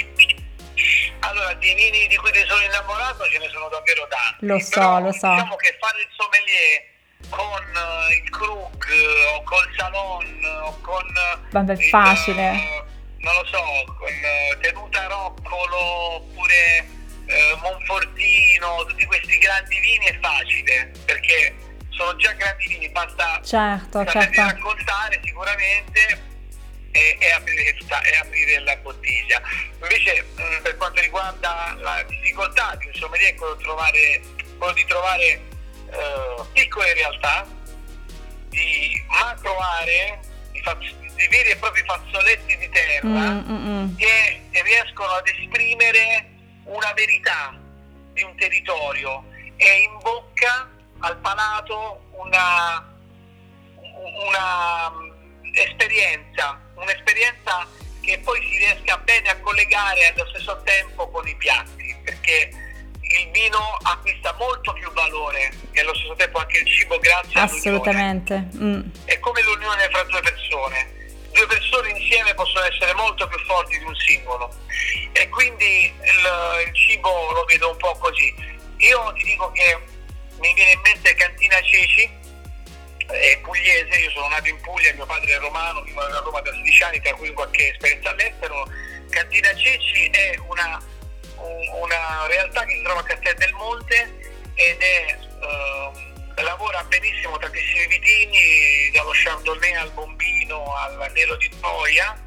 Allora, 1.22 1.52
di 1.56 1.74
vini 1.74 2.06
di 2.06 2.16
cui 2.16 2.32
ti 2.32 2.46
sono 2.48 2.62
innamorato 2.62 3.24
ce 3.32 3.40
ne 3.40 3.50
sono 3.50 3.68
davvero 3.70 4.08
tanti. 4.08 4.46
Lo 4.46 4.60
so, 4.60 4.80
Però, 4.80 5.00
lo 5.00 5.12
so. 5.12 5.28
Diciamo 5.28 5.56
che 5.56 5.76
fare 5.80 6.02
il 6.02 6.08
sommelier 6.16 6.88
con 7.30 7.64
uh, 7.66 8.12
il 8.14 8.30
Krug 8.30 8.86
o 9.34 9.44
col 9.44 9.74
Salon 9.76 10.46
o 10.66 10.78
con... 10.82 11.04
Vabbè, 11.50 11.74
il, 11.74 11.84
facile. 11.86 12.52
Uh, 12.52 12.89
non 13.20 13.34
lo 13.36 13.46
so, 13.46 13.94
con 13.98 14.08
uh, 14.08 14.60
Tenuta 14.60 15.08
Roccolo 15.08 16.16
oppure 16.16 16.98
Monfortino, 17.62 18.86
tutti 18.86 19.06
questi 19.06 19.38
grandi 19.38 19.80
vini 19.80 20.06
è 20.06 20.20
facile 20.20 20.92
perché 21.06 21.56
sono 21.90 22.16
già 22.16 22.32
grandi 22.32 22.68
vini, 22.68 22.90
basta 22.90 23.42
certo, 23.44 24.06
certo. 24.06 24.42
raccontare 24.42 25.20
sicuramente 25.24 26.28
e, 26.92 27.18
e, 27.20 27.32
aprire, 27.32 27.78
e, 27.78 28.18
aprire, 28.18 28.60
la 28.62 28.76
bottiglia. 28.78 29.42
Invece 29.82 30.24
mh, 30.24 30.42
mm, 30.42 30.62
per 30.62 30.78
quanto 30.78 31.02
riguarda 31.02 31.76
la 31.80 32.04
difficoltà 32.04 32.76
di 32.76 32.88
un 32.88 32.94
sommelier 32.94 33.36
quello, 33.36 33.58
trovare, 33.58 34.22
quello 34.58 34.74
di 34.74 34.86
trovare 34.86 35.42
uh, 35.86 36.46
piccole 36.54 36.94
realtà, 36.94 37.46
di 38.50 39.04
macro 39.08 39.58
aree, 39.58 40.20
di, 40.52 40.62
di 41.20 41.28
veri 41.28 41.50
e 41.50 41.58
propri 41.58 41.84
fazzoletti 41.84 42.58
di 42.58 42.70
terra 42.70 43.08
mm, 43.08 43.40
mm, 43.40 43.68
mm. 43.68 43.98
che 43.98 44.42
riescono 44.64 45.12
ad 45.12 45.28
esprimere 45.28 46.30
una 46.64 46.94
verità 46.94 47.54
di 48.14 48.24
un 48.24 48.36
territorio 48.38 49.24
e 49.58 49.82
in 49.84 49.98
bocca 50.02 50.70
al 51.00 51.18
palato 51.18 52.08
una, 52.12 52.88
una 53.76 54.90
mm, 54.90 55.56
esperienza 55.56 56.60
un'esperienza 56.76 57.68
che 58.02 58.20
poi 58.20 58.40
si 58.42 58.58
riesca 58.58 58.98
bene 59.00 59.30
a 59.30 59.40
collegare 59.40 60.14
allo 60.14 60.28
stesso 60.30 60.62
tempo 60.64 61.10
con 61.10 61.28
i 61.28 61.36
piatti, 61.36 61.96
perché 62.04 62.50
il 63.02 63.32
vino 63.32 63.60
acquista 63.82 64.34
molto 64.38 64.74
più 64.74 64.92
valore 64.94 65.52
e 65.72 65.82
allo 65.82 65.94
stesso 65.96 66.16
tempo 66.16 66.40
anche 66.40 66.60
il 66.60 66.66
cibo 66.66 66.98
grazie 67.00 67.40
Assolutamente. 67.40 68.48
Mm. 68.56 68.82
È 69.06 69.20
come 69.20 69.42
l'unione 69.44 69.90
fra 69.92 70.04
due 70.04 70.22
persone. 70.22 70.98
Due 71.32 71.48
persone 71.48 71.90
insieme 71.92 72.34
possono 72.34 72.66
essere 72.66 72.94
molto 72.94 73.28
più 73.28 73.38
forti 73.46 73.78
di 73.78 73.84
un 73.84 73.96
singolo 73.96 74.54
e 75.12 75.30
quindi 75.30 75.86
il, 75.86 76.66
il 76.66 76.76
cibo 76.76 77.32
lo 77.32 77.46
vedo 77.46 77.72
un 77.72 77.78
po' 77.78 77.96
così. 77.98 78.34
Io 78.78 79.14
ti 79.14 79.24
dico 79.24 79.52
che 79.52 79.78
mi 80.40 80.54
viene 80.54 80.72
in 80.72 80.80
mente 80.82 81.14
Cantina 81.16 81.62
Ceci, 81.62 82.10
è 83.08 83.40
pugliese, 83.42 83.98
io 83.98 84.12
sono 84.12 84.28
nato 84.30 84.48
in 84.48 84.60
Puglia, 84.62 84.94
mio 84.94 85.06
padre 85.06 85.34
è 85.34 85.40
romano, 85.40 85.82
vivo 85.82 86.00
a 86.02 86.20
Roma 86.20 86.42
da 86.42 86.52
16 86.52 86.84
anni, 86.84 87.02
tra 87.02 87.14
cui 87.16 87.32
qualche 87.34 87.72
esperienza 87.72 88.12
all'estero. 88.12 88.68
Cantina 89.10 89.54
Ceci 89.56 90.10
è 90.12 90.38
una, 90.48 90.82
una 91.82 92.28
realtà 92.28 92.64
che 92.66 92.76
si 92.76 92.84
trova 92.84 93.00
a 93.00 93.04
Castel 93.04 93.36
del 93.36 93.54
Monte 93.54 94.32
ed 94.54 94.80
è, 94.80 95.18
eh, 95.42 96.09
lavora 96.44 96.84
benissimo 96.84 97.38
tantissimi 97.38 97.88
vitini, 97.88 98.92
dallo 98.94 99.12
Chardonnay 99.14 99.74
al 99.74 99.92
Bombino 99.92 100.76
al 100.76 101.12
Nero 101.14 101.36
di 101.38 101.50
Troia. 101.60 102.18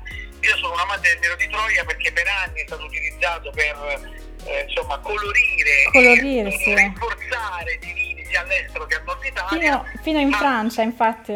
Io 0.40 0.57
sono 0.57 0.75
un 0.75 0.81
amante 0.81 1.09
del 1.09 1.18
Nero 1.20 1.37
di 1.37 1.48
Troia 1.48 1.85
perché 1.85 2.12
per 2.12 2.27
anni 2.27 2.62
è 2.62 2.66
stato 2.66 2.85
utilizzato 2.85 3.51
per 3.51 4.11
eh, 4.44 4.64
insomma, 4.66 4.98
colorire, 4.98 5.85
colorire 5.92 6.53
e 6.53 6.75
rinforzare 6.75 7.79
i 7.81 7.92
vini 7.92 8.25
sia 8.27 8.40
all'estero 8.40 8.87
che 8.87 8.96
al 8.96 9.05
nord 9.05 9.25
Italia. 9.25 9.59
Fino, 9.59 10.03
fino 10.03 10.18
in 10.18 10.29
ma, 10.29 10.38
Francia, 10.38 10.83
infatti. 10.83 11.33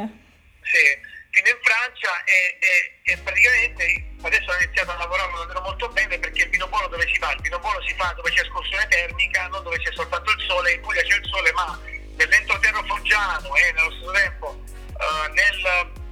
Sì, 0.62 0.84
fino 1.30 1.48
in 1.48 1.58
Francia 1.62 2.10
e, 2.24 2.58
e, 2.58 3.12
e, 3.12 3.16
praticamente 3.18 4.04
adesso 4.22 4.50
ho 4.50 4.56
iniziato 4.60 4.90
a 4.90 4.96
lavorare 4.96 5.32
davvero 5.36 5.60
molto 5.60 5.88
bene 5.90 6.18
perché 6.18 6.42
il 6.42 6.50
vino 6.50 6.66
buono 6.66 6.88
dove 6.88 7.06
si 7.06 7.16
fa? 7.18 7.32
Il 7.32 7.40
vino 7.42 7.58
buono 7.60 7.80
si 7.82 7.94
fa 7.94 8.12
dove 8.16 8.30
c'è 8.30 8.42
escursione 8.42 8.86
termica, 8.88 9.46
non 9.48 9.62
dove 9.62 9.78
c'è 9.78 9.92
soltanto 9.92 10.30
il 10.32 10.40
sole, 10.46 10.72
in 10.72 10.80
Puglia 10.80 11.02
c'è 11.02 11.16
il 11.16 11.26
sole, 11.30 11.52
ma 11.52 11.78
nell'entroterra 12.16 12.82
foggiano 12.84 13.54
e 13.54 13.72
nello 13.72 13.90
stesso 13.92 14.10
tempo 14.12 14.64
uh, 14.92 15.32
nel 15.32 16.04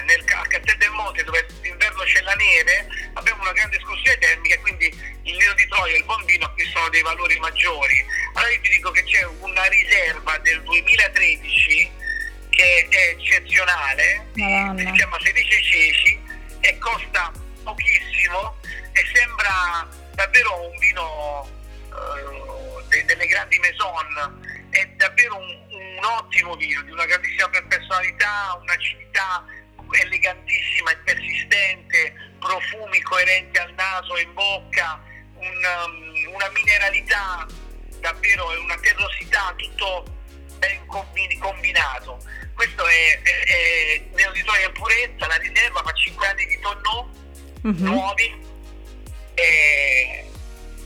nel, 0.00 0.24
a 0.34 0.46
Castel 0.46 0.76
del 0.78 0.90
Monte 0.90 1.22
dove 1.22 1.46
d'inverno 1.60 2.02
c'è 2.04 2.22
la 2.22 2.34
neve 2.34 2.86
abbiamo 3.14 3.42
una 3.42 3.52
grande 3.52 3.76
escursione 3.76 4.16
termica 4.18 4.54
e 4.54 4.60
quindi 4.60 4.86
il 5.24 5.36
Nero 5.36 5.54
di 5.54 5.68
Troia 5.68 5.94
e 5.94 5.98
il 5.98 6.04
Bombino 6.04 6.46
acquistano 6.46 6.88
dei 6.88 7.02
valori 7.02 7.38
maggiori. 7.38 8.04
Allora 8.34 8.52
io 8.52 8.60
ti 8.60 8.70
dico 8.70 8.90
che 8.90 9.04
c'è 9.04 9.24
una 9.24 9.64
riserva 9.64 10.38
del 10.38 10.62
2013 10.62 11.90
che 12.50 12.88
è 12.88 13.08
eccezionale, 13.10 14.26
Madonna. 14.34 14.78
si 14.78 14.92
chiama 14.92 15.18
16 15.20 15.62
ceci 15.62 16.20
e 16.60 16.78
costa 16.78 17.32
pochissimo 17.62 18.56
e 18.92 19.04
sembra 19.14 19.88
davvero 20.14 20.68
un 20.68 20.78
vino 20.78 21.60
de, 22.88 23.04
delle 23.04 23.26
grandi 23.26 23.58
maison, 23.58 24.40
è 24.72 24.86
davvero 24.96 25.36
un, 25.36 25.48
un 25.70 26.04
ottimo 26.04 26.56
vino, 26.56 26.82
di 26.82 26.90
una 26.90 27.04
grandissima 27.04 27.48
personalità, 27.68 28.58
un'acidità 28.60 29.44
elegantissima 29.90 30.90
e 30.92 30.96
persistente, 31.04 32.14
profumi 32.38 33.00
coerenti 33.02 33.58
al 33.58 33.72
naso 33.74 34.16
e 34.16 34.22
in 34.22 34.32
bocca, 34.32 35.02
un, 35.34 35.46
um, 35.46 36.34
una 36.34 36.48
mineralità 36.48 37.46
davvero 38.00 38.52
e 38.52 38.56
una 38.56 38.78
terrosità, 38.78 39.52
tutto 39.56 40.04
ben 40.58 40.86
combinato. 40.86 42.18
Questo 42.54 42.86
è, 42.86 43.20
è, 43.22 43.44
è 43.44 44.04
Neoditoria 44.14 44.66
in 44.66 44.72
purezza, 44.72 45.26
la 45.26 45.36
riserva 45.36 45.82
fa 45.82 45.92
5 45.92 46.26
anni 46.26 46.46
di 46.46 46.58
tonneau 46.60 47.10
mm-hmm. 47.66 47.84
nuovi 47.84 48.40
e, 49.34 50.31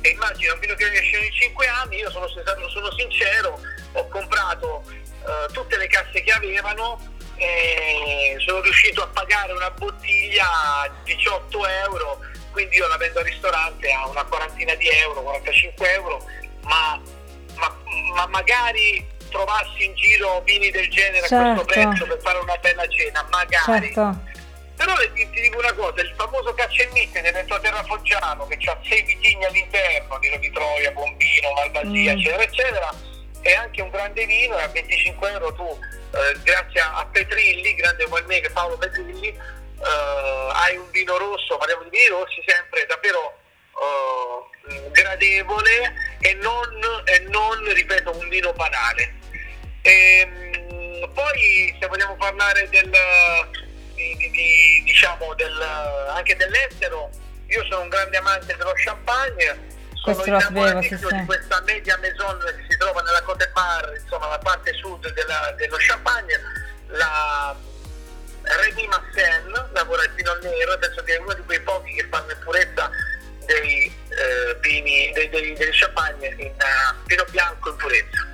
e 0.01 0.09
immagino 0.11 0.55
un 0.55 0.61
vino 0.61 0.75
che 0.75 0.89
riesce 0.89 1.19
in 1.19 1.33
5 1.33 1.67
anni, 1.67 1.97
io 1.97 2.11
sono, 2.11 2.27
sono 2.29 2.93
sincero, 2.93 3.61
ho 3.93 4.09
comprato 4.09 4.85
uh, 4.87 5.53
tutte 5.53 5.77
le 5.77 5.87
casse 5.89 6.23
che 6.23 6.31
avevano 6.33 7.15
e 7.37 8.37
sono 8.39 8.61
riuscito 8.61 9.03
a 9.03 9.09
pagare 9.09 9.53
una 9.53 9.71
bottiglia 9.71 10.47
a 10.83 10.91
18 11.05 11.67
euro, 11.67 12.21
quindi 12.51 12.77
io 12.77 12.89
la 12.89 12.97
vendo 12.97 13.19
al 13.19 13.27
ristorante 13.27 13.93
a 13.93 14.09
una 14.09 14.25
quarantina 14.25 14.75
di 14.75 14.89
euro, 14.89 15.23
45 15.23 15.93
euro, 15.93 16.25
ma, 16.63 17.01
ma, 17.57 17.77
ma 18.15 18.27
magari 18.27 19.07
trovassi 19.31 19.85
in 19.85 19.95
giro 19.95 20.41
vini 20.45 20.71
del 20.71 20.89
genere 20.89 21.27
certo. 21.27 21.37
a 21.37 21.65
questo 21.65 21.73
certo. 21.73 21.89
prezzo 21.91 22.07
per 22.07 22.21
fare 22.23 22.39
una 22.39 22.57
bella 22.57 22.87
cena, 22.89 23.27
magari. 23.31 23.93
Certo. 23.93 24.35
Però 24.77 24.95
ti, 25.15 25.29
ti, 25.31 25.41
dico 25.41 25.59
una 25.59 25.73
cosa, 25.73 26.03
il 26.03 26.15
famoso 26.17 26.53
cacciennite 26.55 27.23
dell'entroterra 27.23 27.83
foggiano 27.85 28.47
che 28.47 28.59
ha 28.71 28.79
sei 28.87 29.03
vitigni 29.03 29.45
all'interno, 29.45 30.17
Nero 30.19 30.37
di 30.37 30.51
Troia, 30.51 30.91
Bombino, 30.93 31.53
Malvasia, 31.55 32.13
mm. 32.13 32.19
eccetera, 32.19 32.43
eccetera, 32.43 32.95
è 33.41 33.53
anche 33.55 33.81
un 33.81 33.91
grande 33.91 34.27
vino 34.27 34.59
e 34.59 34.63
a 34.63 34.69
25 34.69 35.31
euro 35.31 35.53
tu 35.55 35.79
eh, 36.17 36.41
grazie 36.43 36.81
a 36.81 37.07
Petrilli, 37.11 37.75
grande 37.75 38.07
che 38.41 38.51
Paolo 38.51 38.77
Petrilli, 38.77 39.29
eh, 39.29 40.51
hai 40.53 40.77
un 40.77 40.91
vino 40.91 41.17
rosso, 41.17 41.57
parliamo 41.57 41.85
di 41.85 41.91
vini 41.91 42.09
rossi, 42.09 42.43
sempre 42.47 42.87
davvero 42.87 43.39
eh, 44.69 44.91
gradevole 44.91 45.95
e 46.21 46.35
non, 46.35 47.03
e 47.05 47.19
non, 47.29 47.73
ripeto, 47.73 48.17
un 48.17 48.29
vino 48.29 48.53
banale. 48.53 49.15
E, 49.83 50.21
ehm, 50.21 51.13
poi 51.13 51.77
se 51.79 51.87
vogliamo 51.87 52.17
parlare 52.17 52.69
del, 52.69 52.91
di, 53.97 54.31
di, 54.31 54.83
diciamo 54.85 55.35
del, 55.35 55.61
anche 56.15 56.37
dell'estero, 56.37 57.11
io 57.49 57.65
sono 57.65 57.83
un 57.83 57.89
grande 57.89 58.17
amante 58.17 58.55
dello 58.57 58.73
champagne. 58.75 59.75
Questo 60.03 60.23
sapevo, 60.23 60.83
sì, 60.83 60.97
sì. 60.97 61.07
di 61.17 61.25
questa 61.25 61.61
media 61.63 61.99
maison 61.99 62.39
che 62.39 62.67
si 62.69 62.77
trova 62.77 63.03
nella 63.03 63.23
Côte 63.23 63.51
Bar, 63.53 63.93
insomma 64.01 64.29
la 64.29 64.39
parte 64.39 64.73
sud 64.75 65.13
della, 65.13 65.53
dello 65.57 65.77
Champagne, 65.81 66.41
la 66.91 67.57
Rémy 68.43 68.87
Massen 68.87 69.71
lavora 69.73 70.05
il 70.05 70.11
Pinot 70.11 70.45
Nero, 70.45 70.79
penso 70.79 71.03
che 71.03 71.17
è 71.17 71.19
uno 71.19 71.33
di 71.35 71.43
quei 71.43 71.61
pochi 71.61 71.93
che 71.95 72.07
fanno 72.09 72.31
in 72.31 72.39
purezza 72.39 72.89
dei 73.47 73.93
eh, 74.09 74.57
vini, 74.61 75.11
dei, 75.13 75.29
dei, 75.29 75.55
dei 75.55 75.71
champagne 75.73 76.35
in 76.39 76.53
uh, 76.53 77.05
Pinot 77.07 77.31
Bianco 77.31 77.71
in 77.71 77.77
purezza, 77.77 78.26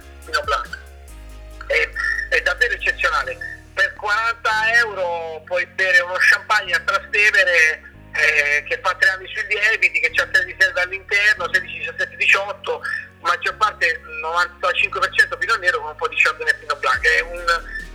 40 4.02 4.50
euro 4.82 5.42
puoi 5.46 5.64
bere 5.78 6.00
uno 6.00 6.16
champagne 6.18 6.74
a 6.74 6.80
Trastevere 6.80 7.92
eh, 8.10 8.64
che 8.64 8.80
fa 8.82 8.96
tre 8.98 9.10
anni 9.10 9.28
sui 9.28 9.46
lieviti, 9.46 10.00
che 10.00 10.10
ha 10.20 10.28
6 10.30 10.44
riserve 10.44 10.80
all'interno, 10.82 11.48
16, 11.52 11.78
17, 11.78 12.16
18, 12.16 12.80
maggior 13.20 13.56
parte 13.56 14.00
95% 14.26 15.38
Pinot 15.38 15.58
Nero 15.60 15.78
con 15.78 15.90
un 15.90 15.96
po' 15.96 16.08
di 16.08 16.16
Chardonnay 16.16 16.52
e 16.52 16.56
Pinot 16.56 16.78
Blanc. 16.80 17.06
È 17.06 17.20
un, 17.20 17.44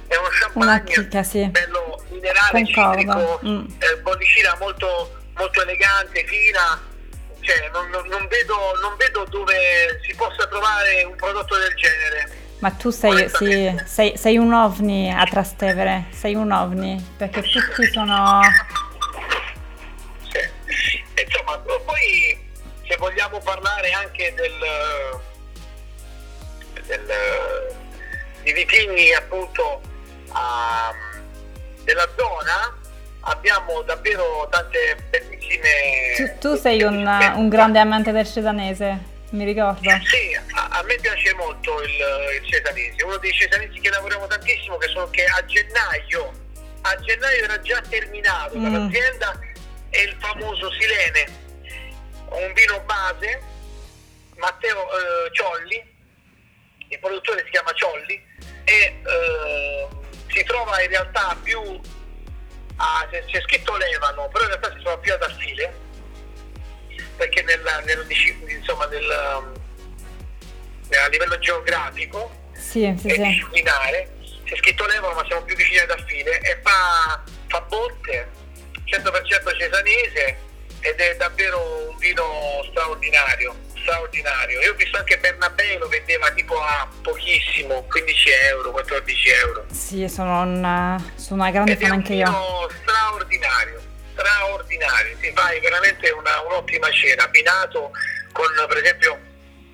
è 0.08 0.16
uno 0.16 0.28
champagne 0.32 0.94
chicca, 0.94 1.24
sì. 1.24 1.46
bello 1.50 2.02
minerale, 2.08 2.66
citrico, 2.66 3.42
mm. 3.46 3.66
eh, 3.78 3.98
bollicina 3.98 4.56
molto, 4.60 5.24
molto 5.36 5.62
elegante, 5.62 6.26
fina. 6.26 6.82
Cioè, 7.42 7.70
non, 7.74 7.90
non, 7.90 8.08
non, 8.08 8.28
vedo, 8.28 8.56
non 8.82 8.96
vedo 8.96 9.26
dove 9.26 10.00
si 10.04 10.16
possa 10.16 10.48
trovare 10.48 11.04
un 11.04 11.16
prodotto 11.18 11.58
del 11.58 11.76
genere. 11.76 12.37
Ma 12.60 12.72
tu 12.72 12.90
sei, 12.90 13.30
sì, 13.30 13.76
sei, 13.86 14.18
sei, 14.18 14.38
un 14.38 14.52
ovni 14.52 15.14
a 15.14 15.24
Trastevere, 15.26 16.06
sei 16.12 16.34
un 16.34 16.52
ovni, 16.52 17.14
perché 17.16 17.42
tutti 17.42 17.86
sono... 17.92 18.42
Sì. 20.24 21.04
Insomma, 21.24 21.58
poi 21.60 22.38
se 22.88 22.96
vogliamo 22.98 23.40
parlare 23.40 23.92
anche 23.92 24.34
del, 24.36 24.54
del 26.86 27.06
di 28.44 28.54
vitigni 28.54 29.14
appunto 29.14 29.82
a, 30.30 30.94
della 31.84 32.08
zona, 32.16 32.76
abbiamo 33.22 33.82
davvero 33.84 34.48
tante 34.50 34.96
bellissime... 35.10 35.70
Tu, 36.16 36.38
tu 36.40 36.56
sei 36.56 36.82
un, 36.82 37.06
un 37.36 37.50
grande 37.50 37.80
amante 37.80 38.12
del 38.12 38.26
cesanese 38.26 39.16
mi 39.32 39.44
ricordo. 39.44 39.82
Sì, 39.82 40.37
a, 40.78 40.84
me 40.84 40.96
piace 40.96 41.34
molto 41.34 41.82
il, 41.82 41.90
il 42.42 42.48
cesanese, 42.48 43.04
uno 43.04 43.18
dei 43.18 43.32
cesanesi 43.32 43.80
che 43.80 43.90
lavoriamo 43.90 44.28
tantissimo 44.28 44.78
che 44.78 44.88
sono 44.90 45.10
che 45.10 45.26
a 45.26 45.44
gennaio, 45.46 46.32
a 46.82 46.96
gennaio 46.98 47.44
era 47.44 47.60
già 47.62 47.82
terminato 47.82 48.58
mm. 48.58 48.64
dall'azienda 48.64 49.40
è 49.90 50.02
il 50.02 50.16
famoso 50.20 50.72
Silene, 50.72 51.46
un 52.30 52.54
vino 52.54 52.80
base, 52.82 53.42
Matteo 54.36 54.82
eh, 54.82 55.32
Ciolli, 55.32 55.96
il 56.90 57.00
produttore 57.00 57.44
si 57.44 57.52
chiama 57.52 57.72
Ciolli 57.74 58.22
e 58.64 59.02
eh, 59.06 59.88
si 60.30 60.44
trova 60.44 60.82
in 60.82 60.90
realtà 60.90 61.36
più 61.42 61.60
a, 62.78 63.08
c'è 63.10 63.42
scritto 63.42 63.76
Levano, 63.76 64.28
però 64.28 64.44
in 64.44 64.50
realtà 64.50 64.72
si 64.72 64.82
trova 64.82 64.98
più 65.00 65.14
ad 65.14 65.24
Affile 65.24 65.86
perché 67.16 67.42
nel, 67.42 67.62
nel, 67.86 68.06
insomma, 68.48 68.86
nel, 68.86 69.66
a 70.96 71.08
livello 71.08 71.38
geografico 71.40 72.32
sì, 72.54 72.94
sì, 72.98 73.08
e 73.08 73.14
sì. 73.14 73.22
disciplinare 73.22 74.10
c'è 74.44 74.56
scritto 74.58 74.86
Levano 74.86 75.16
ma 75.16 75.26
siamo 75.26 75.44
più 75.44 75.56
vicini 75.56 75.80
ad 75.80 75.92
Affile 75.92 76.40
e 76.40 76.60
fa, 76.64 77.22
fa 77.48 77.62
botte 77.62 78.30
100% 78.86 79.58
cesanese 79.58 80.38
ed 80.80 81.00
è 81.00 81.16
davvero 81.18 81.90
un 81.90 81.98
vino 81.98 82.64
straordinario 82.70 83.56
straordinario. 83.88 84.60
Io 84.60 84.72
ho 84.72 84.76
visto 84.76 84.98
anche 84.98 85.18
Bernabé 85.18 85.78
lo 85.78 85.88
vendeva 85.88 86.30
tipo 86.32 86.60
a 86.62 86.88
pochissimo 87.02 87.84
15 87.84 88.30
euro 88.50 88.72
14 88.72 89.30
euro. 89.30 89.66
Sì 89.72 90.08
sono 90.10 90.42
una, 90.42 91.02
sono 91.16 91.42
una 91.42 91.52
grande 91.52 91.78
fan 91.78 91.92
anche 91.92 92.14
io. 92.14 92.70
straordinario 92.82 93.82
straordinari, 94.18 95.16
ti 95.20 95.32
fai 95.34 95.60
veramente 95.60 96.10
una, 96.10 96.42
un'ottima 96.42 96.90
cena, 96.92 97.24
abbinato 97.24 97.92
con 98.32 98.48
per 98.68 98.78
esempio 98.78 99.20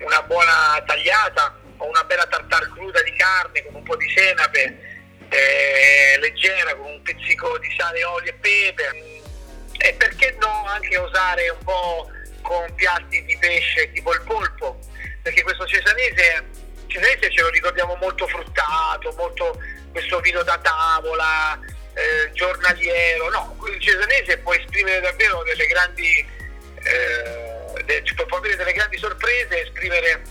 una 0.00 0.22
buona 0.22 0.82
tagliata 0.86 1.58
o 1.78 1.88
una 1.88 2.04
bella 2.04 2.26
tartar 2.26 2.68
cruda 2.70 3.02
di 3.02 3.12
carne 3.16 3.64
con 3.64 3.74
un 3.76 3.82
po' 3.82 3.96
di 3.96 4.08
senape 4.10 4.92
eh, 5.28 6.18
leggera, 6.20 6.74
con 6.74 6.86
un 6.86 7.02
pizzico 7.02 7.58
di 7.58 7.74
sale, 7.76 8.04
olio 8.04 8.30
e 8.30 8.34
pepe. 8.34 9.22
E 9.78 9.92
perché 9.94 10.36
no 10.40 10.64
anche 10.66 10.96
usare 10.96 11.48
un 11.48 11.64
po' 11.64 12.08
con 12.42 12.72
piatti 12.74 13.24
di 13.24 13.36
pesce 13.38 13.90
tipo 13.92 14.12
il 14.12 14.22
polpo, 14.22 14.78
perché 15.22 15.42
questo 15.42 15.66
cesanese, 15.66 16.44
cesanese 16.86 17.30
ce 17.30 17.42
lo 17.42 17.48
ricordiamo 17.48 17.96
molto 17.96 18.26
fruttato, 18.28 19.12
molto 19.16 19.58
questo 19.90 20.20
vino 20.20 20.42
da 20.42 20.58
tavola, 20.58 21.58
eh, 21.94 22.30
giornaliero, 22.32 23.30
no, 23.30 23.56
il 23.72 23.80
cesanese 23.80 24.38
può 24.38 24.52
esprimere 24.52 25.00
davvero 25.00 25.42
delle 25.42 25.66
grandi, 25.66 26.26
eh, 26.82 27.43
de, 27.84 28.02
può 28.26 28.38
avere 28.38 28.56
delle 28.56 28.72
grandi 28.72 28.98
sorprese, 28.98 29.62
esprimere 29.62 30.22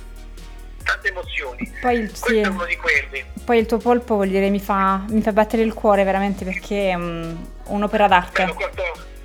tante 0.84 1.08
emozioni. 1.08 1.72
Poi 1.82 1.98
il, 1.98 2.16
sì. 2.16 2.38
è 2.38 2.48
uno 2.48 2.66
di 2.66 2.76
quelli. 2.78 3.26
Poi 3.44 3.60
il 3.60 3.66
tuo 3.66 3.78
polpo 3.78 4.16
vuol 4.16 4.30
dire 4.30 4.50
mi 4.50 4.60
fa, 4.60 5.04
mi 5.10 5.22
fa 5.22 5.32
battere 5.32 5.64
il 5.64 5.74
cuore 5.74 6.04
veramente 6.04 6.46
perché 6.46 6.90
è 6.90 6.94
um, 6.94 7.48
un'opera 7.66 8.08
d'arte. 8.08 8.44
Bello, 8.44 8.56
cotto, 8.56 8.84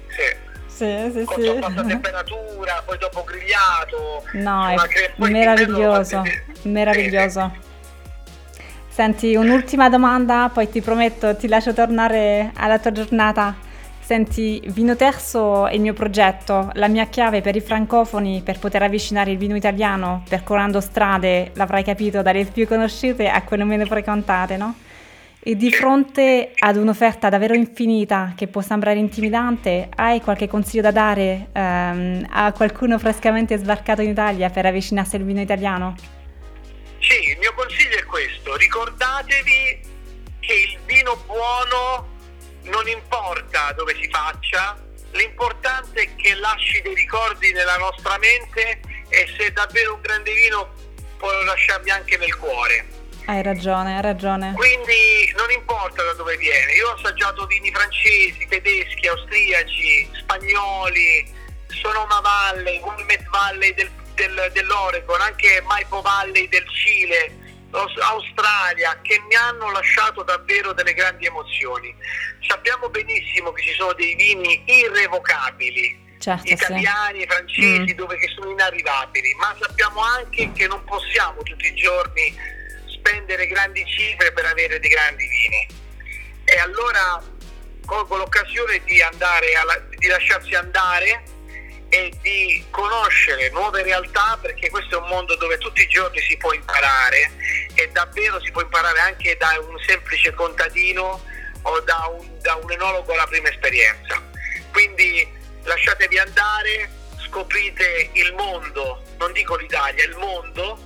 sì. 0.09 0.47
Sì, 0.67 1.11
sì, 1.13 1.27
sì. 1.35 1.49
a 1.49 1.73
temperatura, 1.85 2.83
poi 2.85 2.99
dopo 2.99 3.25
grigliato. 3.25 4.25
No, 4.33 4.69
è 4.69 4.77
cre- 4.87 5.15
meraviglioso, 5.17 6.23
meraviglioso. 6.63 7.67
Senti, 8.89 9.35
un'ultima 9.35 9.89
domanda, 9.89 10.51
poi 10.53 10.69
ti 10.69 10.81
prometto, 10.81 11.37
ti 11.37 11.47
lascio 11.49 11.73
tornare 11.73 12.53
alla 12.55 12.79
tua 12.79 12.93
giornata. 12.93 13.57
Senti, 14.09 14.63
Vino 14.69 14.97
Terzo 14.97 15.67
è 15.67 15.75
il 15.75 15.83
mio 15.83 15.93
progetto, 15.93 16.71
la 16.77 16.89
mia 16.89 17.09
chiave 17.09 17.43
per 17.43 17.57
i 17.57 17.61
francofoni 17.61 18.41
per 18.43 18.59
poter 18.59 18.83
avvicinare 18.83 19.33
il 19.33 19.37
vino 19.37 19.55
italiano, 19.55 20.25
percorrendo 20.27 20.81
strade, 20.81 21.51
l'avrai 21.57 21.85
capito, 21.85 22.23
dalle 22.23 22.47
più 22.47 22.67
conosciute 22.67 23.29
a 23.29 23.43
quelle 23.43 23.65
meno 23.65 23.85
frequentate, 23.85 24.57
no? 24.57 24.79
E 25.39 25.57
di 25.57 25.71
fronte 25.71 26.53
ad 26.59 26.77
un'offerta 26.77 27.29
davvero 27.29 27.53
infinita 27.53 28.33
che 28.35 28.47
può 28.47 28.63
sembrare 28.63 28.99
intimidante, 28.99 29.91
hai 29.95 30.23
qualche 30.23 30.49
consiglio 30.49 30.81
da 30.81 30.91
dare 30.91 31.49
um, 31.53 32.27
a 32.31 32.51
qualcuno 32.53 32.99
frescamente 32.99 33.59
sbarcato 33.59 34.01
in 34.01 34.09
Italia 34.09 34.49
per 34.49 34.65
avvicinarsi 34.65 35.17
al 35.17 35.23
vino 35.23 35.43
italiano? 35.43 35.95
Sì, 36.99 37.33
il 37.33 37.37
mio 37.39 37.53
consiglio 37.55 37.99
è 37.99 38.05
questo, 38.05 38.57
ricordatevi 38.57 39.81
che 40.41 40.55
il 40.55 40.79
vino 40.87 41.15
buono 41.27 42.17
non 42.69 42.89
importa 42.89 43.73
dove 43.73 43.95
si 44.01 44.09
faccia, 44.09 44.77
l'importante 45.13 46.03
è 46.03 46.15
che 46.17 46.35
lasci 46.35 46.81
dei 46.83 46.95
ricordi 46.95 47.53
nella 47.53 47.77
nostra 47.77 48.19
mente 48.19 48.81
e 49.09 49.35
se 49.37 49.47
è 49.47 49.51
davvero 49.51 49.95
un 49.95 50.01
grande 50.01 50.33
vino 50.33 50.73
può 51.17 51.31
lasciarli 51.43 51.91
anche 51.91 52.17
nel 52.17 52.37
cuore. 52.37 52.97
Hai 53.27 53.43
ragione, 53.43 53.97
hai 53.97 54.03
ragione. 54.03 54.53
Quindi 54.55 55.33
non 55.37 55.51
importa 55.51 56.03
da 56.03 56.15
dove 56.15 56.37
viene, 56.37 56.73
io 56.73 56.89
ho 56.89 56.95
assaggiato 56.95 57.47
vini 57.47 57.71
francesi, 57.71 58.47
tedeschi, 58.49 59.07
austriaci, 59.07 60.11
spagnoli, 60.21 61.31
Sonoma 61.67 62.21
Valley, 62.21 62.81
Wilmette 62.81 63.27
Valley 63.29 63.75
del 63.75 63.91
del, 64.19 64.51
dell'Oregon, 64.53 65.21
anche 65.21 65.63
Maipo 65.65 66.01
Valley 66.03 66.49
del 66.49 66.69
Cile, 66.69 67.48
Australia, 67.71 68.99
che 69.03 69.21
mi 69.29 69.35
hanno 69.35 69.71
lasciato 69.71 70.23
davvero 70.23 70.73
delle 70.73 70.95
grandi 70.95 71.27
emozioni. 71.27 71.95
Sappiamo 72.47 72.89
benissimo 72.89 73.53
che 73.53 73.63
ci 73.63 73.75
sono 73.75 73.93
dei 73.93 74.15
vini 74.15 74.63
irrevocabili, 74.67 76.17
certo, 76.19 76.51
italiani 76.51 77.21
sì. 77.21 77.27
francesi, 77.27 77.93
mm. 77.93 77.97
dove 77.97 78.17
che 78.17 78.29
sono 78.29 78.51
inarrivabili, 78.51 79.35
ma 79.35 79.55
sappiamo 79.61 80.01
anche 80.01 80.51
che 80.53 80.67
non 80.67 80.83
possiamo 80.85 81.43
tutti 81.43 81.67
i 81.67 81.75
giorni 81.75 82.35
spendere 82.87 83.47
grandi 83.47 83.85
cifre 83.87 84.33
per 84.33 84.47
avere 84.47 84.81
dei 84.81 84.91
grandi 84.91 85.27
vini. 85.27 85.69
E 86.45 86.59
allora 86.59 87.23
colgo 87.85 88.17
l'occasione 88.17 88.83
di, 88.85 89.01
alla, 89.03 89.79
di 89.97 90.07
lasciarsi 90.07 90.55
andare 90.55 91.37
e 91.91 92.13
di 92.21 92.65
conoscere 92.71 93.51
nuove 93.51 93.83
realtà 93.83 94.39
perché 94.41 94.69
questo 94.71 94.99
è 94.99 95.03
un 95.03 95.09
mondo 95.09 95.35
dove 95.37 95.57
tutti 95.59 95.83
i 95.83 95.89
giorni 95.89 96.21
si 96.21 96.37
può 96.37 96.53
imparare 96.53 97.31
e 97.75 97.89
davvero 97.93 98.41
si 98.41 98.51
può 98.51 98.63
imparare 98.63 98.99
anche 99.01 99.37
da 99.39 99.59
un 99.67 99.79
semplice 99.87 100.35
contadino 100.35 101.23
o 101.63 101.81
da 101.81 102.11
un, 102.13 102.39
da 102.41 102.55
un 102.57 102.71
enologo 102.71 103.13
alla 103.13 103.27
prima 103.27 103.49
esperienza. 103.49 104.23
Quindi 104.71 105.27
lasciatevi 105.63 106.19
andare, 106.19 106.91
scoprite 107.27 108.11
il 108.13 108.35
mondo, 108.35 109.03
non 109.19 109.33
dico 109.33 109.57
l'Italia, 109.57 110.05
il 110.05 110.17
mondo 110.17 110.79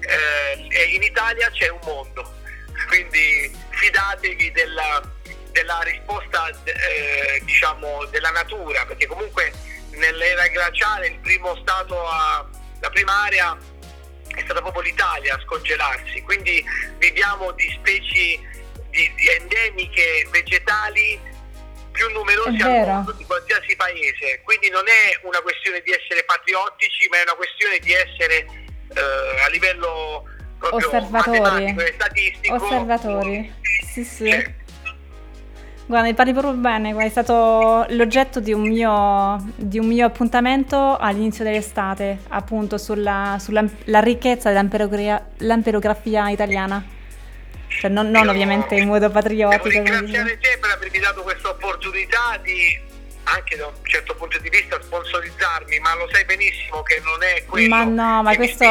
eh, 0.00 0.66
e 0.70 0.82
in 0.94 1.02
Italia 1.02 1.50
c'è 1.50 1.68
un 1.68 1.80
mondo, 1.84 2.34
quindi 2.88 3.50
fidatevi 3.70 4.50
della, 4.52 5.02
della 5.52 5.80
risposta 5.82 6.50
eh, 6.64 7.40
diciamo, 7.44 8.04
della 8.06 8.30
natura 8.30 8.84
perché 8.86 9.06
comunque 9.06 9.52
nell'era 9.98 10.46
glaciale 10.48 11.08
il 11.08 11.18
primo 11.20 11.56
stato 11.56 12.06
a, 12.06 12.48
la 12.80 12.90
prima 12.90 13.24
area 13.24 13.56
è 14.34 14.40
stata 14.42 14.60
proprio 14.60 14.82
l'Italia 14.82 15.34
a 15.34 15.40
scongelarsi, 15.40 16.22
quindi 16.22 16.64
viviamo 16.98 17.52
di 17.52 17.68
specie 17.78 18.38
di, 18.90 19.12
di 19.14 19.28
endemiche 19.40 20.26
vegetali 20.30 21.20
più 21.90 22.08
numerose 22.12 22.62
al 22.62 22.86
mondo 22.86 23.12
di 23.12 23.24
qualsiasi 23.24 23.74
paese, 23.74 24.40
quindi 24.44 24.70
non 24.70 24.84
è 24.86 25.18
una 25.26 25.40
questione 25.40 25.80
di 25.82 25.90
essere 25.90 26.22
patriottici, 26.24 27.08
ma 27.10 27.18
è 27.18 27.22
una 27.22 27.34
questione 27.34 27.78
di 27.80 27.92
essere 27.92 28.46
eh, 28.94 29.42
a 29.44 29.48
livello 29.48 30.24
proprio 30.58 30.86
osservatori. 30.86 31.74
e 31.76 31.92
statistico 31.94 32.54
osservatori. 32.54 33.54
Sì, 33.84 34.04
sì. 34.04 34.57
Guarda, 35.88 36.06
mi 36.06 36.12
parli 36.12 36.32
proprio 36.34 36.52
bene, 36.52 36.94
è 36.94 37.08
stato 37.08 37.86
l'oggetto 37.88 38.40
di 38.40 38.52
un 38.52 38.60
mio, 38.60 39.42
di 39.56 39.78
un 39.78 39.86
mio 39.86 40.04
appuntamento 40.04 40.98
all'inizio 40.98 41.44
dell'estate, 41.44 42.18
appunto 42.28 42.76
sulla, 42.76 43.38
sulla 43.40 43.64
la 43.84 44.00
ricchezza 44.00 44.52
dell'amperografia 44.52 46.28
italiana. 46.28 46.84
Cioè, 47.68 47.90
non, 47.90 48.10
non 48.10 48.28
ovviamente 48.28 48.74
in 48.74 48.86
modo 48.86 49.08
patriottico. 49.08 49.66
Devo 49.66 49.82
ringraziare 49.82 50.38
te 50.38 50.58
per 50.60 50.70
avermi 50.72 50.98
dato 50.98 51.22
questa 51.22 51.48
opportunità 51.48 52.38
di 52.42 52.78
anche 53.24 53.56
da 53.56 53.68
un 53.68 53.72
certo 53.84 54.14
punto 54.14 54.38
di 54.40 54.50
vista 54.50 54.78
sponsorizzarmi, 54.82 55.78
ma 55.78 55.94
lo 55.94 56.06
sai 56.12 56.26
benissimo 56.26 56.82
che 56.82 57.00
non 57.02 57.22
è 57.22 57.46
quello. 57.46 57.74
Ma 57.74 57.84
no, 57.84 58.22
ma 58.22 58.36
questo 58.36 58.64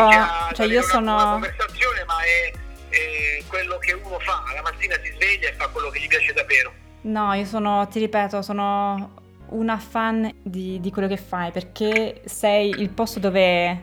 cioè 0.54 0.68
io 0.68 0.84
sono 0.84 1.16
una 1.16 1.32
conversazione, 1.32 2.04
ma 2.06 2.22
è, 2.22 2.54
è 2.90 3.44
quello 3.48 3.80
che 3.80 3.94
uno 3.94 4.20
fa, 4.20 4.44
la 4.54 4.62
mattina 4.62 4.96
si 5.04 5.12
sveglia 5.16 5.50
e 5.50 5.54
fa 5.54 5.68
quello 5.70 5.90
che 5.90 6.00
gli 6.00 6.08
piace 6.08 6.32
davvero. 6.34 6.86
No, 7.08 7.34
io 7.34 7.46
sono, 7.46 7.88
ti 7.88 8.00
ripeto, 8.00 8.42
sono 8.42 9.12
una 9.50 9.78
fan 9.78 10.30
di, 10.42 10.78
di 10.82 10.92
quello 10.92 11.08
che 11.08 11.16
fai 11.16 11.52
perché 11.52 12.22
sei 12.26 12.70
il 12.70 12.90
posto 12.90 13.20
dove 13.20 13.80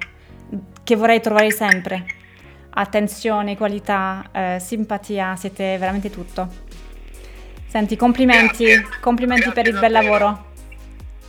che 0.82 0.94
vorrei 0.94 1.20
trovare 1.22 1.50
sempre. 1.50 2.04
Attenzione, 2.68 3.56
qualità, 3.56 4.28
eh, 4.30 4.58
simpatia, 4.60 5.36
siete 5.36 5.78
veramente 5.78 6.10
tutto. 6.10 6.48
Senti, 7.66 7.96
complimenti, 7.96 8.66
Grazie. 8.66 9.00
complimenti 9.00 9.44
Grazie 9.44 9.62
per 9.62 9.72
il 9.72 9.80
bel 9.80 9.92
lavoro. 9.92 10.52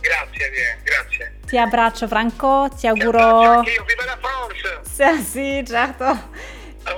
Grazie, 0.00 0.50
grazie. 0.84 1.38
Ti 1.46 1.56
abbraccio 1.56 2.06
Franco, 2.06 2.68
ti 2.68 2.80
Ti 2.80 2.86
abbraccio 2.88 3.18
auguro... 3.18 3.50
Anche 3.52 3.70
io, 3.70 3.84
viva 3.84 4.04
la 4.04 4.18
France! 4.20 4.44
Sì, 4.96 5.22
sì, 5.22 5.64
certo. 5.66 6.28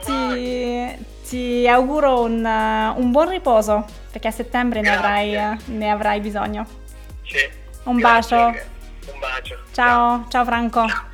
Ti, 0.04 1.06
ti 1.28 1.68
auguro 1.68 2.22
un, 2.22 2.44
un 2.44 3.10
buon 3.10 3.28
riposo 3.28 3.97
perché 4.10 4.28
a 4.28 4.32
settembre 4.32 4.80
ne 4.80 4.94
avrai, 4.94 5.58
ne 5.66 5.90
avrai 5.90 6.20
bisogno. 6.20 6.66
Sì. 7.24 7.48
Un 7.84 7.96
Grazie, 7.96 8.36
bacio. 8.36 8.66
Un 9.12 9.18
bacio. 9.20 9.58
Ciao, 9.72 10.26
ciao 10.28 10.44
Franco. 10.44 10.86
Ciao. 10.86 11.07